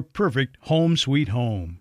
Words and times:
perfect 0.00 0.56
home 0.60 0.96
sweet 0.96 1.28
home. 1.28 1.80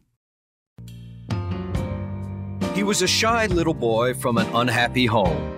He 2.74 2.84
was 2.84 3.02
a 3.02 3.08
shy 3.08 3.46
little 3.46 3.74
boy 3.74 4.14
from 4.16 4.38
an 4.38 4.48
unhappy 4.56 5.06
home. 5.06 5.58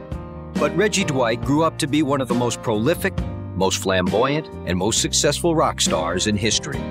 But 0.55 0.75
Reggie 0.75 1.05
Dwight 1.05 1.41
grew 1.41 1.63
up 1.63 1.77
to 1.79 1.87
be 1.87 2.03
one 2.03 2.21
of 2.21 2.27
the 2.27 2.35
most 2.35 2.61
prolific, 2.61 3.13
most 3.55 3.81
flamboyant, 3.81 4.47
and 4.67 4.77
most 4.77 5.01
successful 5.01 5.55
rock 5.55 5.79
stars 5.79 6.27
in 6.27 6.35
history. 6.35 6.81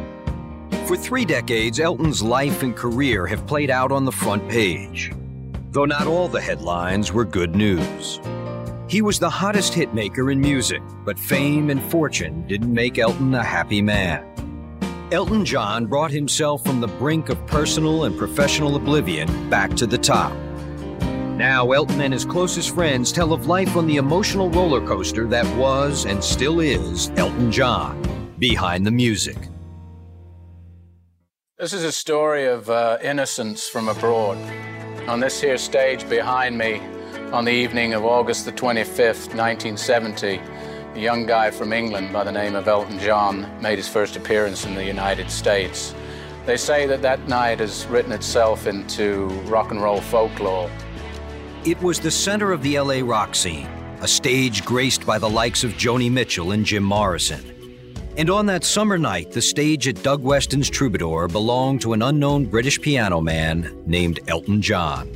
For 0.87 0.97
three 0.97 1.25
decades, 1.25 1.81
Elton's 1.81 2.23
life 2.23 2.63
and 2.63 2.75
career 2.75 3.27
have 3.27 3.47
played 3.47 3.71
out 3.71 3.93
on 3.93 4.05
the 4.05 4.13
front 4.13 4.49
page. 4.49 5.13
Though 5.71 5.85
not 5.85 6.07
all 6.07 6.29
the 6.29 6.41
headlines 6.41 7.13
were 7.13 7.25
good 7.25 7.55
news. 7.55 8.21
He 8.89 9.01
was 9.01 9.19
the 9.19 9.31
hottest 9.31 9.73
hitmaker 9.73 10.31
in 10.31 10.41
music, 10.41 10.83
but 11.05 11.19
fame 11.19 11.71
and 11.71 11.83
fortune 11.83 12.47
didn't 12.47 12.75
make 12.75 12.99
Elton 12.99 13.35
a 13.35 13.43
happy 13.43 13.81
man. 13.81 14.27
Elton 15.13 15.45
John 15.45 15.85
brought 15.85 16.11
himself 16.11 16.65
from 16.65 16.81
the 16.81 16.87
brink 16.87 17.29
of 17.29 17.47
personal 17.47 18.05
and 18.05 18.17
professional 18.17 18.77
oblivion 18.77 19.51
back 19.51 19.75
to 19.75 19.87
the 19.87 19.99
top. 19.99 20.33
Now, 21.37 21.73
Elton 21.73 22.01
and 22.01 22.15
his 22.15 22.25
closest 22.25 22.75
friends 22.75 23.13
tell 23.13 23.35
of 23.35 23.47
life 23.47 23.77
on 23.77 23.87
the 23.87 23.97
emotional 23.97 24.49
roller 24.49 24.81
coaster 24.81 25.27
that 25.27 25.45
was 25.59 26.07
and 26.07 26.25
still 26.25 26.61
is 26.61 27.11
Elton 27.17 27.53
John, 27.53 28.33
behind 28.39 28.87
the 28.87 28.91
music. 28.91 29.37
This 31.59 31.75
is 31.75 31.85
a 31.85 31.93
story 31.93 32.47
of 32.47 32.71
uh, 32.71 32.97
innocence 33.03 33.69
from 33.69 33.91
abroad. 33.91 34.39
On 35.09 35.21
this 35.21 35.43
here 35.43 35.59
stage 35.59 36.09
behind 36.09 36.57
me, 36.57 36.81
on 37.33 37.45
the 37.45 37.53
evening 37.53 37.93
of 37.93 38.07
August 38.07 38.47
the 38.47 38.53
25th, 38.53 39.35
1970, 39.35 40.41
a 40.95 40.99
young 40.99 41.25
guy 41.25 41.51
from 41.51 41.73
England 41.73 42.13
by 42.13 42.23
the 42.23 42.33
name 42.33 42.55
of 42.55 42.69
Elton 42.69 42.99
John 42.99 43.51
made 43.63 43.79
his 43.79 43.89
first 43.89 44.17
appearance 44.17 44.67
in 44.67 44.75
the 44.75 44.85
United 44.85 45.31
States. 45.31 45.95
They 46.45 46.59
say 46.59 46.87
that 46.87 47.01
that 47.01 47.27
night 47.29 47.61
has 47.61 47.87
written 47.87 48.13
itself 48.13 48.67
into 48.67 49.27
rock 49.47 49.71
and 49.71 49.83
roll 49.83 50.01
folklore. 50.01 50.71
It 51.65 51.81
was 51.81 51.99
the 51.99 52.11
center 52.11 52.53
of 52.53 52.63
the 52.63 52.79
LA 52.79 53.01
rock 53.03 53.35
scene, 53.35 53.69
a 54.01 54.09
stage 54.09 54.65
graced 54.65 55.07
by 55.07 55.19
the 55.19 55.31
likes 55.31 55.65
of 55.65 55.73
Joni 55.73 56.11
Mitchell 56.11 56.53
and 56.53 56.67
Jim 56.67 56.83
Morrison. 56.83 57.49
And 58.19 58.29
on 58.29 58.45
that 58.47 58.63
summer 58.63 58.99
night, 58.99 59.31
the 59.31 59.41
stage 59.41 59.89
at 59.89 60.03
Doug 60.03 60.23
Weston's 60.23 60.69
Troubadour 60.69 61.29
belonged 61.29 61.81
to 61.83 61.95
an 61.95 62.03
unknown 62.03 62.45
British 62.45 62.79
piano 62.79 63.23
man 63.23 63.83
named 63.87 64.21
Elton 64.29 64.61
John. 64.61 65.11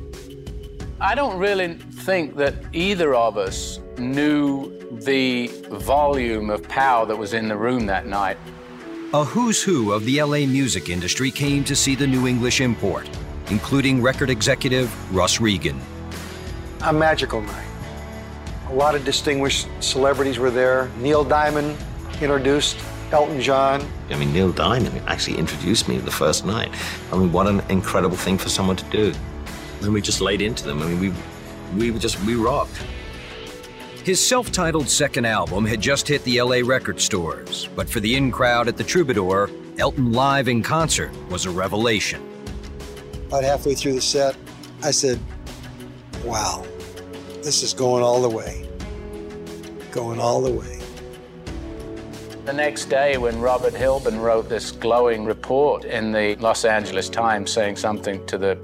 I 1.00 1.14
don't 1.14 1.38
really 1.38 1.74
think 1.74 2.36
that 2.36 2.54
either 2.72 3.14
of 3.14 3.36
us 3.36 3.80
knew 3.98 4.72
the 4.90 5.48
volume 5.70 6.50
of 6.50 6.62
power 6.68 7.06
that 7.06 7.16
was 7.16 7.34
in 7.34 7.48
the 7.48 7.56
room 7.56 7.86
that 7.86 8.06
night. 8.06 8.38
A 9.12 9.24
who's 9.24 9.62
who 9.62 9.92
of 9.92 10.04
the 10.04 10.20
LA 10.22 10.46
music 10.46 10.88
industry 10.88 11.30
came 11.30 11.64
to 11.64 11.76
see 11.76 11.94
the 11.94 12.06
new 12.06 12.26
English 12.26 12.60
import, 12.60 13.08
including 13.50 14.02
record 14.02 14.30
executive 14.30 14.90
Russ 15.14 15.40
Regan. 15.40 15.80
A 16.82 16.92
magical 16.92 17.40
night. 17.40 17.66
A 18.68 18.74
lot 18.74 18.94
of 18.94 19.04
distinguished 19.04 19.68
celebrities 19.80 20.38
were 20.38 20.50
there. 20.50 20.90
Neil 20.98 21.22
Diamond 21.22 21.76
introduced 22.20 22.76
Elton 23.12 23.40
John. 23.40 23.88
I 24.10 24.16
mean, 24.16 24.32
Neil 24.32 24.50
Diamond 24.50 25.00
actually 25.06 25.38
introduced 25.38 25.88
me 25.88 25.98
the 25.98 26.10
first 26.10 26.44
night. 26.44 26.74
I 27.12 27.16
mean, 27.16 27.30
what 27.30 27.46
an 27.46 27.60
incredible 27.68 28.16
thing 28.16 28.38
for 28.38 28.48
someone 28.48 28.76
to 28.76 28.84
do. 28.90 29.14
And 29.82 29.92
we 29.92 30.00
just 30.00 30.20
laid 30.20 30.42
into 30.42 30.64
them. 30.64 30.82
I 30.82 30.86
mean, 30.86 31.14
we, 31.76 31.90
we 31.92 31.98
just, 31.98 32.20
we 32.24 32.34
rocked. 32.34 32.82
His 34.06 34.24
self 34.24 34.52
titled 34.52 34.88
second 34.88 35.24
album 35.24 35.64
had 35.64 35.80
just 35.80 36.06
hit 36.06 36.22
the 36.22 36.40
LA 36.40 36.60
record 36.64 37.00
stores, 37.00 37.68
but 37.74 37.90
for 37.90 37.98
the 37.98 38.14
in 38.14 38.30
crowd 38.30 38.68
at 38.68 38.76
the 38.76 38.84
Troubadour, 38.84 39.50
Elton 39.78 40.12
live 40.12 40.46
in 40.46 40.62
concert 40.62 41.10
was 41.28 41.44
a 41.44 41.50
revelation. 41.50 42.22
About 43.26 43.42
halfway 43.42 43.74
through 43.74 43.94
the 43.94 44.00
set, 44.00 44.36
I 44.80 44.92
said, 44.92 45.18
Wow, 46.24 46.64
this 47.42 47.64
is 47.64 47.74
going 47.74 48.04
all 48.04 48.22
the 48.22 48.28
way. 48.28 48.68
Going 49.90 50.20
all 50.20 50.40
the 50.40 50.52
way. 50.52 50.78
The 52.44 52.52
next 52.52 52.84
day, 52.84 53.18
when 53.18 53.40
Robert 53.40 53.74
Hilburn 53.74 54.20
wrote 54.20 54.48
this 54.48 54.70
glowing 54.70 55.24
report 55.24 55.84
in 55.84 56.12
the 56.12 56.36
Los 56.36 56.64
Angeles 56.64 57.08
Times 57.08 57.50
saying 57.50 57.74
something 57.74 58.24
to 58.26 58.38
the 58.38 58.56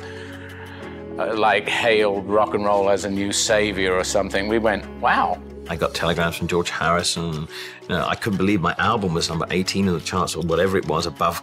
uh, 1.22 1.36
like 1.36 1.68
hailed 1.68 2.26
rock 2.26 2.54
and 2.54 2.64
roll 2.64 2.90
as 2.90 3.04
a 3.04 3.10
new 3.10 3.32
savior 3.32 3.94
or 3.94 4.04
something, 4.04 4.48
we 4.48 4.58
went, 4.58 4.84
wow. 5.00 5.40
I 5.68 5.76
got 5.76 5.94
telegrams 5.94 6.36
from 6.36 6.48
George 6.48 6.70
Harrison. 6.70 7.48
You 7.82 7.88
know, 7.88 8.06
I 8.06 8.14
couldn't 8.14 8.38
believe 8.38 8.60
my 8.60 8.74
album 8.78 9.14
was 9.14 9.28
number 9.28 9.46
18 9.50 9.88
in 9.88 9.94
the 9.94 10.00
charts 10.00 10.34
or 10.34 10.42
whatever 10.42 10.76
it 10.76 10.86
was, 10.86 11.06
above 11.06 11.42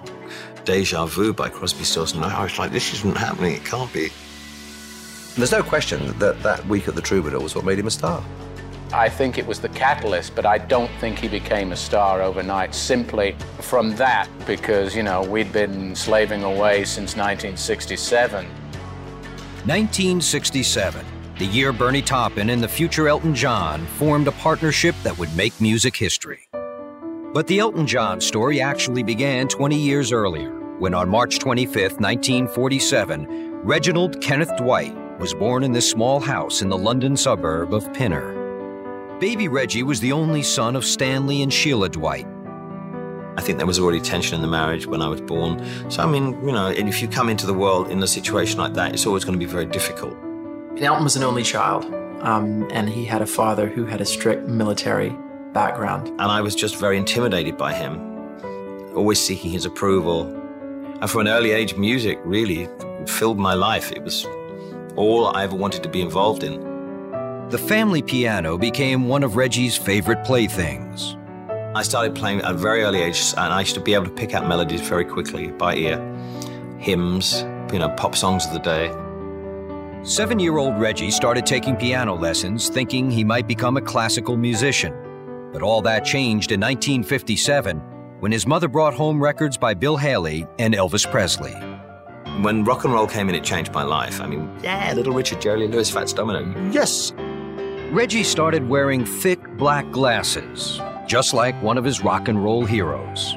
Deja 0.65 1.05
Vu 1.05 1.33
by 1.33 1.49
Crosby, 1.49 1.83
Stills 1.83 2.13
and 2.13 2.23
I 2.23 2.43
was 2.43 2.59
like, 2.59 2.71
this 2.71 2.93
isn't 2.93 3.17
happening. 3.17 3.53
It 3.55 3.65
can't 3.65 3.91
be. 3.93 4.09
There's 5.35 5.51
no 5.51 5.63
question 5.63 6.17
that 6.19 6.41
that 6.43 6.65
week 6.67 6.87
at 6.87 6.95
the 6.95 7.01
Troubadour 7.01 7.39
was 7.39 7.55
what 7.55 7.63
made 7.63 7.79
him 7.79 7.87
a 7.87 7.91
star. 7.91 8.23
I 8.91 9.07
think 9.07 9.37
it 9.37 9.45
was 9.45 9.59
the 9.59 9.69
catalyst, 9.69 10.35
but 10.35 10.45
I 10.47 10.57
don't 10.57 10.91
think 10.99 11.19
he 11.19 11.27
became 11.27 11.71
a 11.71 11.75
star 11.75 12.21
overnight 12.21 12.73
simply 12.73 13.35
from 13.61 13.95
that 13.97 14.27
because, 14.47 14.95
you 14.95 15.03
know, 15.03 15.21
we'd 15.21 15.53
been 15.53 15.95
slaving 15.95 16.43
away 16.43 16.83
since 16.85 17.15
1967. 17.15 18.47
1967, 19.65 21.05
the 21.37 21.45
year 21.45 21.73
Bernie 21.73 22.01
Taupin 22.01 22.49
and 22.49 22.63
the 22.63 22.67
future 22.67 23.07
Elton 23.07 23.35
John 23.35 23.85
formed 23.97 24.27
a 24.27 24.31
partnership 24.31 24.95
that 25.03 25.17
would 25.17 25.35
make 25.35 25.59
music 25.59 25.95
history. 25.95 26.47
But 27.33 27.45
the 27.47 27.59
Elton 27.59 27.85
John 27.85 28.21
story 28.21 28.61
actually 28.61 29.03
began 29.03 29.47
20 29.47 29.75
years 29.75 30.11
earlier, 30.11 30.49
when 30.79 30.93
on 30.93 31.09
March 31.09 31.39
25, 31.39 31.99
1947, 31.99 33.61
Reginald 33.63 34.21
Kenneth 34.21 34.55
Dwight 34.57 34.95
was 35.19 35.33
born 35.33 35.63
in 35.63 35.73
this 35.73 35.89
small 35.89 36.21
house 36.21 36.61
in 36.61 36.69
the 36.69 36.77
London 36.77 37.17
suburb 37.17 37.73
of 37.73 37.91
Pinner. 37.93 39.17
Baby 39.19 39.49
Reggie 39.49 39.83
was 39.83 39.99
the 39.99 40.13
only 40.13 40.41
son 40.41 40.77
of 40.77 40.85
Stanley 40.85 41.43
and 41.43 41.51
Sheila 41.51 41.89
Dwight. 41.89 42.25
I 43.37 43.41
think 43.41 43.57
there 43.57 43.67
was 43.67 43.79
already 43.79 44.01
tension 44.01 44.35
in 44.35 44.41
the 44.41 44.47
marriage 44.47 44.85
when 44.85 45.01
I 45.01 45.07
was 45.07 45.21
born. 45.21 45.63
So, 45.89 46.03
I 46.03 46.05
mean, 46.05 46.33
you 46.45 46.51
know, 46.51 46.67
if 46.67 47.01
you 47.01 47.07
come 47.07 47.29
into 47.29 47.45
the 47.45 47.53
world 47.53 47.89
in 47.89 48.01
a 48.03 48.07
situation 48.07 48.59
like 48.59 48.73
that, 48.73 48.93
it's 48.93 49.05
always 49.05 49.23
going 49.23 49.39
to 49.39 49.45
be 49.45 49.49
very 49.49 49.65
difficult. 49.65 50.13
And 50.71 50.83
Elton 50.83 51.03
was 51.03 51.15
an 51.15 51.23
only 51.23 51.43
child, 51.43 51.85
um, 52.21 52.67
and 52.71 52.89
he 52.89 53.05
had 53.05 53.21
a 53.21 53.27
father 53.27 53.67
who 53.67 53.85
had 53.85 54.01
a 54.01 54.05
strict 54.05 54.47
military 54.47 55.15
background. 55.53 56.07
And 56.07 56.21
I 56.21 56.41
was 56.41 56.55
just 56.55 56.77
very 56.77 56.97
intimidated 56.97 57.57
by 57.57 57.73
him, 57.73 57.99
always 58.95 59.19
seeking 59.19 59.51
his 59.51 59.65
approval. 59.65 60.23
And 61.01 61.09
from 61.09 61.21
an 61.21 61.27
early 61.29 61.51
age, 61.51 61.75
music 61.75 62.19
really 62.23 62.67
filled 63.05 63.39
my 63.39 63.53
life. 63.53 63.91
It 63.91 64.03
was 64.03 64.25
all 64.95 65.27
I 65.27 65.43
ever 65.43 65.55
wanted 65.55 65.83
to 65.83 65.89
be 65.89 66.01
involved 66.01 66.43
in. 66.43 66.59
The 67.49 67.57
family 67.57 68.01
piano 68.01 68.57
became 68.57 69.07
one 69.07 69.23
of 69.23 69.35
Reggie's 69.35 69.75
favorite 69.75 70.23
playthings. 70.23 71.15
I 71.75 71.83
started 71.83 72.15
playing 72.15 72.41
at 72.41 72.51
a 72.51 72.53
very 72.55 72.81
early 72.81 73.01
age, 73.01 73.33
and 73.37 73.53
I 73.53 73.59
used 73.59 73.75
to 73.75 73.81
be 73.81 73.93
able 73.93 74.05
to 74.05 74.11
pick 74.11 74.33
out 74.33 74.47
melodies 74.47 74.81
very 74.81 75.05
quickly 75.05 75.51
by 75.51 75.75
ear. 75.75 75.99
Hymns, 76.79 77.43
you 77.71 77.77
know, 77.77 77.89
pop 77.89 78.15
songs 78.15 78.47
of 78.47 78.53
the 78.53 78.59
day. 78.59 78.91
Seven 80.03 80.39
year 80.39 80.57
old 80.57 80.79
Reggie 80.79 81.11
started 81.11 81.45
taking 81.45 81.75
piano 81.75 82.15
lessons 82.15 82.69
thinking 82.69 83.11
he 83.11 83.23
might 83.23 83.47
become 83.47 83.77
a 83.77 83.81
classical 83.81 84.35
musician. 84.35 84.93
But 85.53 85.61
all 85.61 85.81
that 85.83 86.05
changed 86.05 86.51
in 86.51 86.59
1957 86.59 87.77
when 88.19 88.31
his 88.31 88.47
mother 88.47 88.67
brought 88.67 88.93
home 88.95 89.21
records 89.21 89.57
by 89.57 89.73
Bill 89.75 89.97
Haley 89.97 90.47
and 90.57 90.73
Elvis 90.73 91.09
Presley. 91.11 91.53
When 92.41 92.63
rock 92.63 92.85
and 92.85 92.93
roll 92.93 93.07
came 93.07 93.29
in, 93.29 93.35
it 93.35 93.43
changed 93.43 93.73
my 93.73 93.83
life. 93.83 94.21
I 94.21 94.25
mean, 94.27 94.49
yeah, 94.63 94.93
Little 94.93 95.13
Richard, 95.13 95.41
Jerry 95.41 95.59
Lee 95.59 95.67
Lewis, 95.67 95.91
Fats 95.91 96.13
Domino, 96.13 96.71
yes. 96.71 97.11
Reggie 97.91 98.23
started 98.23 98.67
wearing 98.69 99.05
thick 99.05 99.39
black 99.57 99.89
glasses, 99.91 100.79
just 101.09 101.33
like 101.33 101.59
one 101.63 101.75
of 101.75 101.83
his 101.83 102.03
rock 102.03 102.27
and 102.27 102.43
roll 102.43 102.65
heroes. 102.65 103.35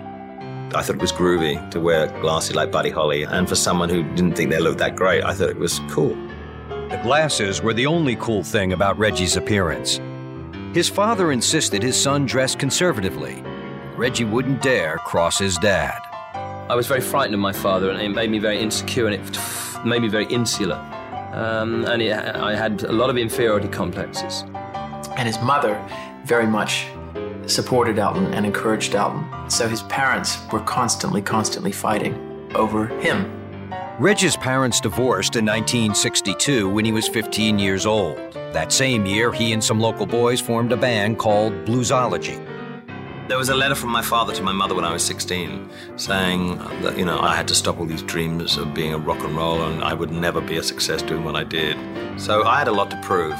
I 0.74 0.82
thought 0.82 0.96
it 0.96 1.00
was 1.00 1.10
groovy 1.10 1.70
to 1.70 1.80
wear 1.80 2.06
glasses 2.20 2.54
like 2.54 2.70
Buddy 2.70 2.90
Holly, 2.90 3.22
and 3.22 3.48
for 3.48 3.54
someone 3.54 3.88
who 3.88 4.02
didn't 4.14 4.34
think 4.34 4.50
they 4.50 4.60
looked 4.60 4.78
that 4.80 4.94
great, 4.94 5.24
I 5.24 5.32
thought 5.32 5.48
it 5.48 5.56
was 5.56 5.80
cool. 5.88 6.14
The 6.68 7.00
glasses 7.02 7.62
were 7.62 7.72
the 7.72 7.86
only 7.86 8.16
cool 8.16 8.42
thing 8.42 8.74
about 8.74 8.98
Reggie's 8.98 9.38
appearance. 9.38 10.00
His 10.74 10.90
father 10.90 11.32
insisted 11.32 11.82
his 11.82 11.98
son 11.98 12.26
dress 12.26 12.54
conservatively. 12.54 13.42
Reggie 13.96 14.24
wouldn't 14.24 14.60
dare 14.60 14.98
cross 14.98 15.38
his 15.38 15.56
dad. 15.56 15.98
I 16.68 16.74
was 16.74 16.86
very 16.86 17.00
frightened 17.00 17.34
of 17.34 17.40
my 17.40 17.54
father, 17.54 17.88
and 17.88 18.02
it 18.02 18.10
made 18.10 18.30
me 18.30 18.38
very 18.38 18.58
insecure, 18.58 19.06
and 19.06 19.14
it 19.14 19.38
made 19.86 20.02
me 20.02 20.08
very 20.08 20.26
insular. 20.26 20.76
Um, 21.32 21.86
and 21.86 22.02
it, 22.02 22.12
I 22.12 22.54
had 22.54 22.82
a 22.82 22.92
lot 22.92 23.08
of 23.08 23.16
inferiority 23.16 23.68
complexes. 23.68 24.44
And 25.16 25.26
his 25.26 25.40
mother 25.40 25.82
very 26.24 26.46
much 26.46 26.86
supported 27.46 27.98
Elton 27.98 28.26
and 28.34 28.46
encouraged 28.46 28.94
Elton. 28.94 29.24
So 29.50 29.68
his 29.68 29.82
parents 29.82 30.38
were 30.52 30.60
constantly, 30.60 31.22
constantly 31.22 31.72
fighting 31.72 32.14
over 32.54 32.86
him. 33.00 33.30
Reggie's 33.98 34.36
parents 34.36 34.80
divorced 34.80 35.36
in 35.36 35.44
1962 35.44 36.68
when 36.68 36.84
he 36.84 36.92
was 36.92 37.08
15 37.08 37.58
years 37.58 37.86
old. 37.86 38.16
That 38.52 38.72
same 38.72 39.06
year, 39.06 39.32
he 39.32 39.52
and 39.52 39.62
some 39.62 39.80
local 39.80 40.06
boys 40.06 40.40
formed 40.40 40.72
a 40.72 40.76
band 40.76 41.18
called 41.18 41.52
Bluesology. 41.64 42.44
There 43.28 43.38
was 43.38 43.48
a 43.48 43.54
letter 43.54 43.74
from 43.74 43.90
my 43.90 44.02
father 44.02 44.34
to 44.34 44.42
my 44.42 44.52
mother 44.52 44.74
when 44.74 44.84
I 44.84 44.92
was 44.92 45.04
16 45.04 45.70
saying 45.96 46.58
that, 46.82 46.98
you 46.98 47.04
know, 47.04 47.20
I 47.20 47.36
had 47.36 47.46
to 47.48 47.54
stop 47.54 47.78
all 47.78 47.86
these 47.86 48.02
dreams 48.02 48.56
of 48.56 48.74
being 48.74 48.92
a 48.92 48.98
rock 48.98 49.20
and 49.20 49.36
roll 49.36 49.62
and 49.62 49.82
I 49.84 49.94
would 49.94 50.10
never 50.10 50.40
be 50.40 50.56
a 50.56 50.62
success 50.62 51.00
doing 51.02 51.24
what 51.24 51.36
I 51.36 51.44
did. 51.44 51.76
So 52.20 52.44
I 52.44 52.58
had 52.58 52.68
a 52.68 52.72
lot 52.72 52.90
to 52.90 53.00
prove. 53.00 53.38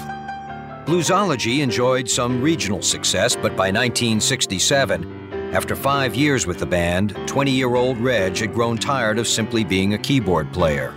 Bluesology 0.85 1.61
enjoyed 1.61 2.11
some 2.11 2.43
regional 2.43 2.83
success, 2.83 3.37
but 3.37 3.57
by 3.57 3.71
1967, 3.71 5.53
after 5.55 5.77
five 5.77 6.17
years 6.17 6.45
with 6.45 6.59
the 6.59 6.67
band, 6.67 7.17
20 7.29 7.53
year 7.53 7.77
old 7.77 7.99
Reg 7.99 8.37
had 8.37 8.53
grown 8.53 8.77
tired 8.77 9.17
of 9.17 9.29
simply 9.29 9.63
being 9.63 9.95
a 9.95 9.99
keyboard 9.99 10.53
player. 10.53 10.93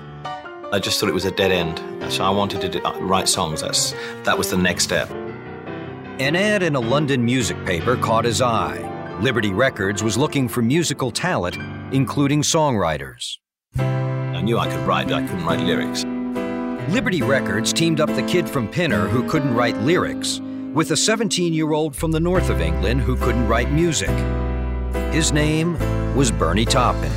I 0.72 0.80
just 0.80 1.00
thought 1.00 1.08
it 1.08 1.14
was 1.14 1.26
a 1.26 1.32
dead 1.32 1.52
end. 1.52 2.12
So 2.12 2.24
I 2.24 2.32
wanted 2.32 2.62
to 2.62 2.70
do, 2.70 2.82
uh, 2.84 3.00
write 3.00 3.30
songs. 3.30 3.62
That's, 3.62 3.94
that 4.24 4.36
was 4.36 4.50
the 4.50 4.58
next 4.58 4.86
step. 4.86 5.08
An 6.20 6.36
ad 6.36 6.64
in 6.64 6.76
a 6.76 6.80
London 6.80 7.24
music 7.24 7.64
paper 7.64 7.96
caught 7.96 8.26
his 8.26 8.42
eye. 8.42 8.80
Liberty 9.22 9.54
Records 9.54 10.02
was 10.02 10.18
looking 10.18 10.48
for 10.48 10.64
musical 10.64 11.12
talent, 11.12 11.58
including 11.94 12.42
songwriters. 12.42 13.38
I 13.78 14.42
knew 14.42 14.58
I 14.58 14.68
could 14.68 14.86
write, 14.88 15.10
but 15.10 15.16
I 15.16 15.28
couldn't 15.28 15.46
write 15.46 15.60
lyrics. 15.60 16.04
Liberty 16.90 17.24
Records 17.24 17.74
teamed 17.74 18.00
up 18.00 18.14
the 18.16 18.22
kid 18.22 18.48
from 18.48 18.68
Pinner 18.68 19.08
who 19.08 19.28
couldn't 19.28 19.56
write 19.56 19.76
lyrics 19.80 20.40
with 20.72 20.92
a 20.92 20.96
17 20.96 21.52
year 21.52 21.74
old 21.74 21.96
from 21.96 22.12
the 22.12 22.20
north 22.20 22.52
of 22.52 22.62
England 22.62 23.02
who 23.02 23.16
couldn't 23.16 23.48
write 23.48 23.72
music. 23.72 24.12
His 25.12 25.32
name 25.32 25.80
was 26.16 26.30
Bernie 26.30 26.64
Taupin. 26.64 27.12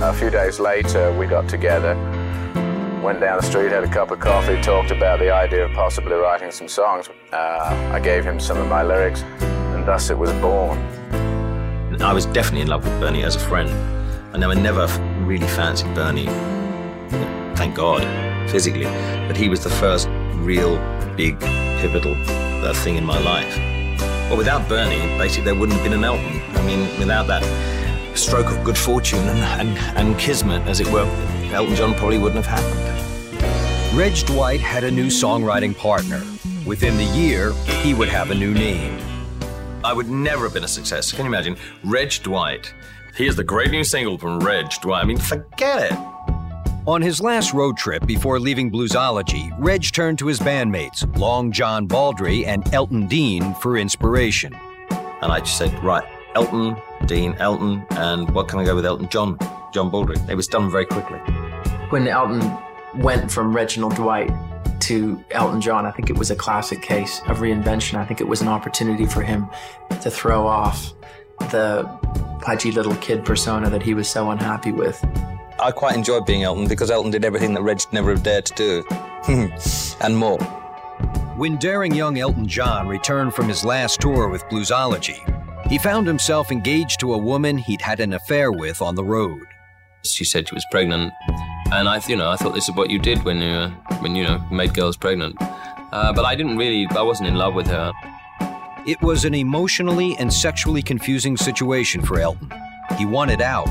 A 0.00 0.14
few 0.14 0.30
days 0.30 0.58
later, 0.58 1.12
we 1.18 1.26
got 1.26 1.46
together, 1.46 1.94
went 3.02 3.20
down 3.20 3.36
the 3.36 3.42
street, 3.42 3.70
had 3.70 3.84
a 3.84 3.88
cup 3.88 4.10
of 4.10 4.20
coffee, 4.20 4.58
talked 4.62 4.92
about 4.92 5.18
the 5.18 5.30
idea 5.30 5.66
of 5.66 5.72
possibly 5.72 6.14
writing 6.14 6.50
some 6.50 6.68
songs. 6.68 7.10
Uh, 7.30 7.90
I 7.92 8.00
gave 8.00 8.24
him 8.24 8.40
some 8.40 8.56
of 8.56 8.66
my 8.66 8.82
lyrics, 8.82 9.22
and 9.42 9.86
thus 9.86 10.08
it 10.08 10.16
was 10.16 10.32
born. 10.34 10.78
I 12.00 12.14
was 12.14 12.24
definitely 12.26 12.62
in 12.62 12.68
love 12.68 12.82
with 12.82 12.98
Bernie 12.98 13.24
as 13.24 13.36
a 13.36 13.40
friend. 13.40 13.68
I 14.32 14.38
never, 14.38 14.54
never 14.54 14.86
really 15.24 15.48
fancied 15.48 15.94
Bernie, 15.94 16.26
thank 17.56 17.74
God, 17.74 18.02
physically, 18.48 18.84
but 19.26 19.36
he 19.36 19.48
was 19.48 19.62
the 19.62 19.70
first 19.70 20.08
real 20.34 20.76
big 21.16 21.38
pivotal 21.80 22.14
uh, 22.64 22.72
thing 22.74 22.96
in 22.96 23.04
my 23.04 23.18
life. 23.18 23.56
But 24.28 24.38
without 24.38 24.68
Bernie, 24.68 24.98
basically, 25.18 25.44
there 25.44 25.54
wouldn't 25.54 25.78
have 25.78 25.84
been 25.84 25.92
an 25.92 26.04
Elton. 26.04 26.40
I 26.56 26.62
mean, 26.66 26.80
without 26.98 27.26
that 27.28 27.42
stroke 28.16 28.50
of 28.50 28.62
good 28.64 28.76
fortune 28.76 29.20
and, 29.20 29.68
and, 29.68 29.98
and 29.98 30.18
kismet, 30.18 30.66
as 30.66 30.80
it 30.80 30.86
were, 30.88 31.06
Elton 31.52 31.74
John 31.76 31.94
probably 31.94 32.18
wouldn't 32.18 32.44
have 32.44 32.60
happened. 32.60 33.96
Reg 33.96 34.14
Dwight 34.26 34.60
had 34.60 34.84
a 34.84 34.90
new 34.90 35.06
songwriting 35.06 35.76
partner. 35.76 36.22
Within 36.66 36.96
the 36.96 37.04
year, 37.04 37.52
he 37.82 37.94
would 37.94 38.08
have 38.08 38.30
a 38.30 38.34
new 38.34 38.52
name. 38.52 38.98
I 39.82 39.92
would 39.92 40.10
never 40.10 40.44
have 40.44 40.52
been 40.52 40.64
a 40.64 40.68
success. 40.68 41.10
Can 41.10 41.24
you 41.24 41.30
imagine? 41.30 41.56
Reg 41.84 42.10
Dwight. 42.22 42.74
Here's 43.14 43.36
the 43.36 43.44
great 43.44 43.70
new 43.70 43.84
single 43.84 44.18
from 44.18 44.40
Reg 44.40 44.70
Dwight. 44.82 45.02
I 45.02 45.06
mean, 45.06 45.18
forget 45.18 45.90
it. 45.90 45.98
On 46.88 47.02
his 47.02 47.20
last 47.20 47.52
road 47.52 47.76
trip 47.76 48.06
before 48.06 48.40
leaving 48.40 48.70
Bluesology, 48.72 49.54
Reg 49.58 49.82
turned 49.92 50.18
to 50.20 50.26
his 50.26 50.40
bandmates, 50.40 51.04
Long 51.18 51.52
John 51.52 51.84
Baldry 51.84 52.46
and 52.46 52.66
Elton 52.72 53.06
Dean, 53.06 53.52
for 53.56 53.76
inspiration. 53.76 54.54
And 55.20 55.30
I 55.30 55.40
just 55.40 55.58
said, 55.58 55.84
right, 55.84 56.02
Elton, 56.34 56.78
Dean, 57.04 57.34
Elton, 57.34 57.84
and 57.90 58.30
what 58.30 58.48
can 58.48 58.58
I 58.58 58.64
go 58.64 58.74
with 58.74 58.86
Elton 58.86 59.06
John? 59.10 59.36
John 59.70 59.90
Baldry. 59.90 60.16
It 60.30 60.34
was 60.34 60.48
done 60.48 60.70
very 60.70 60.86
quickly. 60.86 61.18
When 61.90 62.08
Elton 62.08 62.56
went 62.94 63.30
from 63.30 63.54
Reginald 63.54 63.94
Dwight 63.94 64.32
to 64.80 65.22
Elton 65.32 65.60
John, 65.60 65.84
I 65.84 65.90
think 65.90 66.08
it 66.08 66.16
was 66.16 66.30
a 66.30 66.36
classic 66.36 66.80
case 66.80 67.20
of 67.26 67.40
reinvention. 67.40 67.98
I 67.98 68.06
think 68.06 68.22
it 68.22 68.28
was 68.28 68.40
an 68.40 68.48
opportunity 68.48 69.04
for 69.04 69.20
him 69.20 69.46
to 70.00 70.10
throw 70.10 70.46
off 70.46 70.94
the 71.50 71.84
pudgy 72.40 72.72
little 72.72 72.94
kid 72.94 73.26
persona 73.26 73.68
that 73.68 73.82
he 73.82 73.92
was 73.92 74.08
so 74.08 74.30
unhappy 74.30 74.72
with. 74.72 75.04
I 75.60 75.72
quite 75.72 75.96
enjoyed 75.96 76.24
being 76.24 76.44
Elton 76.44 76.68
because 76.68 76.90
Elton 76.90 77.10
did 77.10 77.24
everything 77.24 77.52
that 77.54 77.62
Reg 77.62 77.80
never 77.92 78.10
have 78.10 78.22
dared 78.22 78.46
to 78.46 78.54
do, 78.54 78.84
and 80.00 80.16
more. 80.16 80.38
When 81.36 81.56
daring 81.56 81.94
young 81.94 82.18
Elton 82.18 82.46
John 82.46 82.86
returned 82.88 83.34
from 83.34 83.48
his 83.48 83.64
last 83.64 84.00
tour 84.00 84.28
with 84.28 84.44
Bluesology, 84.44 85.18
he 85.68 85.78
found 85.78 86.06
himself 86.06 86.50
engaged 86.52 87.00
to 87.00 87.12
a 87.12 87.18
woman 87.18 87.58
he'd 87.58 87.80
had 87.80 88.00
an 88.00 88.12
affair 88.12 88.52
with 88.52 88.80
on 88.80 88.94
the 88.94 89.04
road. 89.04 89.42
She 90.04 90.24
said 90.24 90.48
she 90.48 90.54
was 90.54 90.64
pregnant, 90.70 91.12
and 91.72 91.88
I, 91.88 92.00
you 92.06 92.16
know, 92.16 92.30
I 92.30 92.36
thought 92.36 92.54
this 92.54 92.68
is 92.68 92.74
what 92.76 92.90
you 92.90 92.98
did 92.98 93.24
when 93.24 93.38
you, 93.38 93.50
uh, 93.50 93.70
when 94.00 94.14
you 94.14 94.24
know, 94.24 94.38
made 94.50 94.74
girls 94.74 94.96
pregnant. 94.96 95.36
Uh, 95.40 96.12
but 96.12 96.24
I 96.24 96.34
didn't 96.36 96.56
really, 96.56 96.86
I 96.90 97.02
wasn't 97.02 97.28
in 97.28 97.34
love 97.34 97.54
with 97.54 97.66
her. 97.66 97.92
It 98.86 99.00
was 99.02 99.24
an 99.24 99.34
emotionally 99.34 100.16
and 100.18 100.32
sexually 100.32 100.82
confusing 100.82 101.36
situation 101.36 102.00
for 102.02 102.20
Elton. 102.20 102.52
He 102.96 103.04
wanted 103.06 103.40
out, 103.42 103.68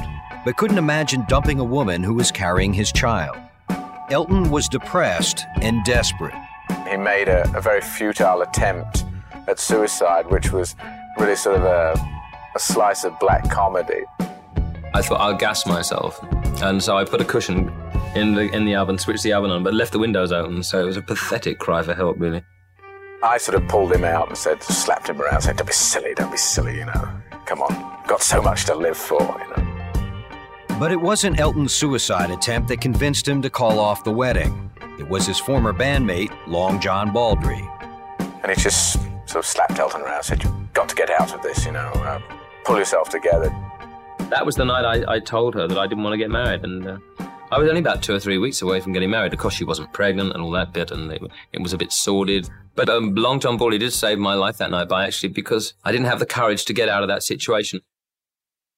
but 0.47 0.55
couldn't 0.55 0.77
imagine 0.77 1.25
dumping 1.27 1.59
a 1.59 1.63
woman 1.63 2.01
who 2.01 2.13
was 2.13 2.31
carrying 2.31 2.71
his 2.71 2.89
child. 2.93 3.35
Elton 4.09 4.49
was 4.49 4.69
depressed 4.69 5.43
and 5.61 5.83
desperate. 5.83 6.33
He 6.89 6.95
made 6.95 7.27
a, 7.27 7.43
a 7.53 7.59
very 7.59 7.81
futile 7.81 8.41
attempt 8.43 9.03
at 9.45 9.59
suicide, 9.59 10.25
which 10.27 10.53
was 10.53 10.73
really 11.17 11.35
sort 11.35 11.57
of 11.57 11.63
a, 11.65 11.99
a 12.55 12.59
slice 12.59 13.03
of 13.03 13.19
black 13.19 13.51
comedy. 13.51 14.05
I 14.93 15.01
thought 15.01 15.19
I'll 15.19 15.35
gas 15.35 15.65
myself, 15.65 16.17
and 16.61 16.81
so 16.81 16.97
I 16.97 17.03
put 17.03 17.19
a 17.19 17.25
cushion 17.25 17.69
in 18.15 18.33
the 18.33 18.49
in 18.55 18.63
the 18.63 18.75
oven, 18.75 18.97
switched 18.97 19.23
the 19.23 19.33
oven 19.33 19.51
on, 19.51 19.63
but 19.63 19.73
left 19.73 19.91
the 19.91 19.99
windows 19.99 20.31
open. 20.31 20.63
So 20.63 20.81
it 20.81 20.85
was 20.85 20.95
a 20.95 21.01
pathetic 21.01 21.59
cry 21.59 21.83
for 21.83 21.93
help, 21.93 22.15
really. 22.21 22.41
I 23.21 23.37
sort 23.37 23.61
of 23.61 23.67
pulled 23.67 23.91
him 23.91 24.05
out 24.05 24.29
and 24.29 24.37
said, 24.37 24.63
slapped 24.63 25.09
him 25.09 25.21
around, 25.21 25.41
said, 25.41 25.57
"Don't 25.57 25.67
be 25.67 25.73
silly, 25.73 26.13
don't 26.13 26.31
be 26.31 26.37
silly, 26.37 26.77
you 26.77 26.85
know. 26.85 27.21
Come 27.45 27.61
on, 27.61 28.07
got 28.07 28.21
so 28.21 28.41
much 28.41 28.63
to 28.67 28.75
live 28.75 28.95
for, 28.95 29.19
you 29.19 29.49
know." 29.57 29.66
But 30.79 30.91
it 30.91 31.01
wasn't 31.01 31.39
Elton's 31.39 31.73
suicide 31.73 32.29
attempt 32.29 32.67
that 32.67 32.81
convinced 32.81 33.27
him 33.27 33.41
to 33.41 33.49
call 33.49 33.79
off 33.79 34.03
the 34.03 34.11
wedding. 34.11 34.69
It 34.99 35.09
was 35.09 35.25
his 35.25 35.39
former 35.39 35.73
bandmate, 35.73 36.31
Long 36.45 36.79
John 36.79 37.11
Baldry. 37.11 37.67
And 38.19 38.51
he 38.51 38.55
just 38.61 38.93
sort 39.25 39.37
of 39.37 39.45
slapped 39.45 39.79
Elton 39.79 40.01
around, 40.01 40.21
said, 40.21 40.43
"You've 40.43 40.73
got 40.73 40.87
to 40.89 40.95
get 40.95 41.09
out 41.09 41.33
of 41.33 41.41
this, 41.41 41.65
you 41.65 41.71
know. 41.71 41.79
Uh, 41.79 42.19
pull 42.63 42.77
yourself 42.77 43.09
together. 43.09 43.49
That 44.29 44.45
was 44.45 44.55
the 44.55 44.65
night 44.65 44.85
I, 44.85 45.15
I 45.15 45.19
told 45.19 45.55
her 45.55 45.67
that 45.67 45.77
I 45.79 45.87
didn't 45.87 46.03
want 46.03 46.13
to 46.13 46.17
get 46.17 46.29
married, 46.29 46.63
and 46.63 46.87
uh, 46.87 46.97
I 47.51 47.57
was 47.57 47.69
only 47.69 47.79
about 47.79 48.03
two 48.03 48.13
or 48.13 48.19
three 48.19 48.37
weeks 48.37 48.61
away 48.61 48.79
from 48.79 48.93
getting 48.93 49.09
married. 49.09 49.33
Of 49.33 49.39
course, 49.39 49.55
she 49.55 49.63
wasn't 49.63 49.91
pregnant 49.93 50.33
and 50.33 50.43
all 50.43 50.51
that 50.51 50.73
bit, 50.73 50.91
and 50.91 51.11
it, 51.11 51.23
it 51.53 51.61
was 51.61 51.73
a 51.73 51.77
bit 51.77 51.91
sordid. 51.91 52.49
But 52.75 52.87
um, 52.89 53.15
Long 53.15 53.39
John 53.39 53.57
Baldry 53.57 53.79
did 53.79 53.93
save 53.93 54.19
my 54.19 54.35
life 54.35 54.57
that 54.57 54.69
night 54.69 54.87
by 54.87 55.07
actually 55.07 55.29
because 55.29 55.73
I 55.83 55.91
didn't 55.91 56.05
have 56.05 56.19
the 56.19 56.27
courage 56.27 56.65
to 56.65 56.73
get 56.73 56.87
out 56.87 57.01
of 57.01 57.07
that 57.09 57.23
situation. 57.23 57.81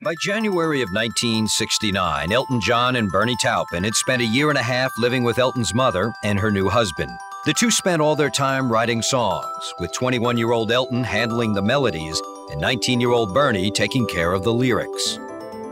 By 0.01 0.15
January 0.21 0.81
of 0.81 0.87
1969, 0.93 2.31
Elton 2.31 2.61
John 2.61 2.95
and 2.95 3.11
Bernie 3.11 3.35
Taupin 3.35 3.83
had 3.83 3.95
spent 3.95 4.21
a 4.21 4.25
year 4.25 4.47
and 4.47 4.57
a 4.57 4.63
half 4.63 4.93
living 4.97 5.23
with 5.23 5.37
Elton's 5.37 5.73
mother 5.73 6.13
and 6.23 6.39
her 6.39 6.49
new 6.49 6.69
husband. 6.69 7.11
The 7.45 7.51
two 7.51 7.69
spent 7.69 8.01
all 8.01 8.15
their 8.15 8.29
time 8.29 8.71
writing 8.71 9.01
songs, 9.01 9.73
with 9.77 9.91
21 9.91 10.37
year 10.37 10.53
old 10.53 10.71
Elton 10.71 11.03
handling 11.03 11.51
the 11.51 11.61
melodies 11.61 12.21
and 12.49 12.61
19 12.61 13.01
year 13.01 13.11
old 13.11 13.33
Bernie 13.33 13.69
taking 13.69 14.07
care 14.07 14.31
of 14.31 14.45
the 14.45 14.53
lyrics. 14.53 15.19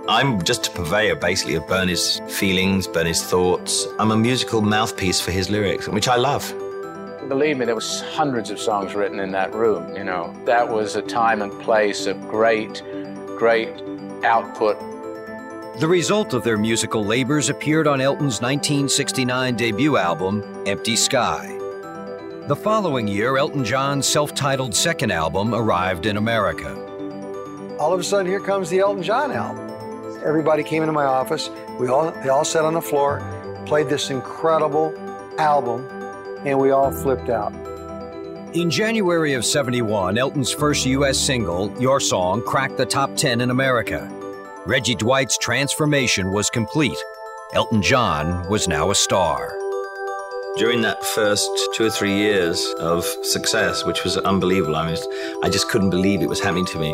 I'm 0.09 0.43
just 0.43 0.67
a 0.67 0.71
purveyor, 0.71 1.15
basically, 1.15 1.55
of 1.55 1.65
Bernie's 1.65 2.19
feelings, 2.27 2.85
Bernie's 2.85 3.23
thoughts. 3.23 3.87
I'm 3.97 4.11
a 4.11 4.17
musical 4.17 4.61
mouthpiece 4.61 5.21
for 5.21 5.31
his 5.31 5.49
lyrics, 5.49 5.87
which 5.87 6.09
I 6.09 6.17
love. 6.17 6.53
Believe 7.29 7.59
me, 7.59 7.65
there 7.65 7.75
was 7.75 8.01
hundreds 8.11 8.49
of 8.49 8.59
songs 8.59 8.93
written 8.93 9.21
in 9.21 9.31
that 9.31 9.53
room. 9.55 9.95
You 9.95 10.03
know, 10.03 10.35
that 10.43 10.67
was 10.67 10.97
a 10.97 11.01
time 11.01 11.41
and 11.41 11.61
place 11.61 12.07
of 12.07 12.19
great, 12.27 12.83
great 13.37 13.71
output. 14.23 14.79
The 15.79 15.87
result 15.87 16.33
of 16.33 16.43
their 16.43 16.57
musical 16.57 17.05
labors 17.05 17.49
appeared 17.49 17.85
on 17.85 18.01
Elton's 18.01 18.41
1969 18.41 19.55
debut 19.55 19.97
album, 19.97 20.63
Empty 20.65 20.95
Sky. 20.95 21.55
The 22.47 22.55
following 22.55 23.07
year, 23.07 23.37
Elton 23.37 23.63
John's 23.63 24.07
self 24.07 24.33
titled 24.33 24.73
second 24.73 25.11
album 25.11 25.53
arrived 25.53 26.05
in 26.05 26.17
America. 26.17 26.73
All 27.79 27.93
of 27.93 27.99
a 27.99 28.03
sudden, 28.03 28.25
here 28.25 28.39
comes 28.39 28.69
the 28.69 28.79
Elton 28.79 29.03
John 29.03 29.31
album. 29.31 29.69
Everybody 30.25 30.63
came 30.63 30.81
into 30.81 30.93
my 30.93 31.05
office. 31.05 31.51
We 31.79 31.89
all, 31.89 32.09
they 32.09 32.29
all 32.29 32.45
sat 32.45 32.65
on 32.65 32.73
the 32.73 32.81
floor, 32.81 33.21
played 33.67 33.87
this 33.87 34.09
incredible 34.09 34.95
album, 35.37 35.85
and 36.43 36.57
we 36.57 36.71
all 36.71 36.91
flipped 36.91 37.29
out. 37.29 37.53
In 38.57 38.71
January 38.71 39.33
of 39.33 39.45
71, 39.45 40.17
Elton's 40.17 40.51
first 40.51 40.83
U.S. 40.87 41.15
single, 41.15 41.71
Your 41.79 41.99
Song, 41.99 42.41
cracked 42.41 42.77
the 42.77 42.87
top 42.87 43.15
10 43.15 43.41
in 43.41 43.51
America. 43.51 44.09
Reggie 44.65 44.95
Dwight's 44.95 45.37
transformation 45.37 46.31
was 46.31 46.49
complete. 46.49 46.97
Elton 47.53 47.83
John 47.83 48.49
was 48.49 48.67
now 48.67 48.89
a 48.89 48.95
star. 48.95 49.55
During 50.57 50.81
that 50.81 51.05
first 51.05 51.51
two 51.75 51.85
or 51.85 51.91
three 51.91 52.15
years 52.15 52.65
of 52.79 53.05
success, 53.21 53.85
which 53.85 54.03
was 54.03 54.17
unbelievable, 54.17 54.75
I 54.75 54.87
mean, 54.87 54.97
I 55.43 55.49
just 55.49 55.69
couldn't 55.69 55.91
believe 55.91 56.23
it 56.23 56.29
was 56.29 56.41
happening 56.41 56.65
to 56.65 56.79
me. 56.79 56.89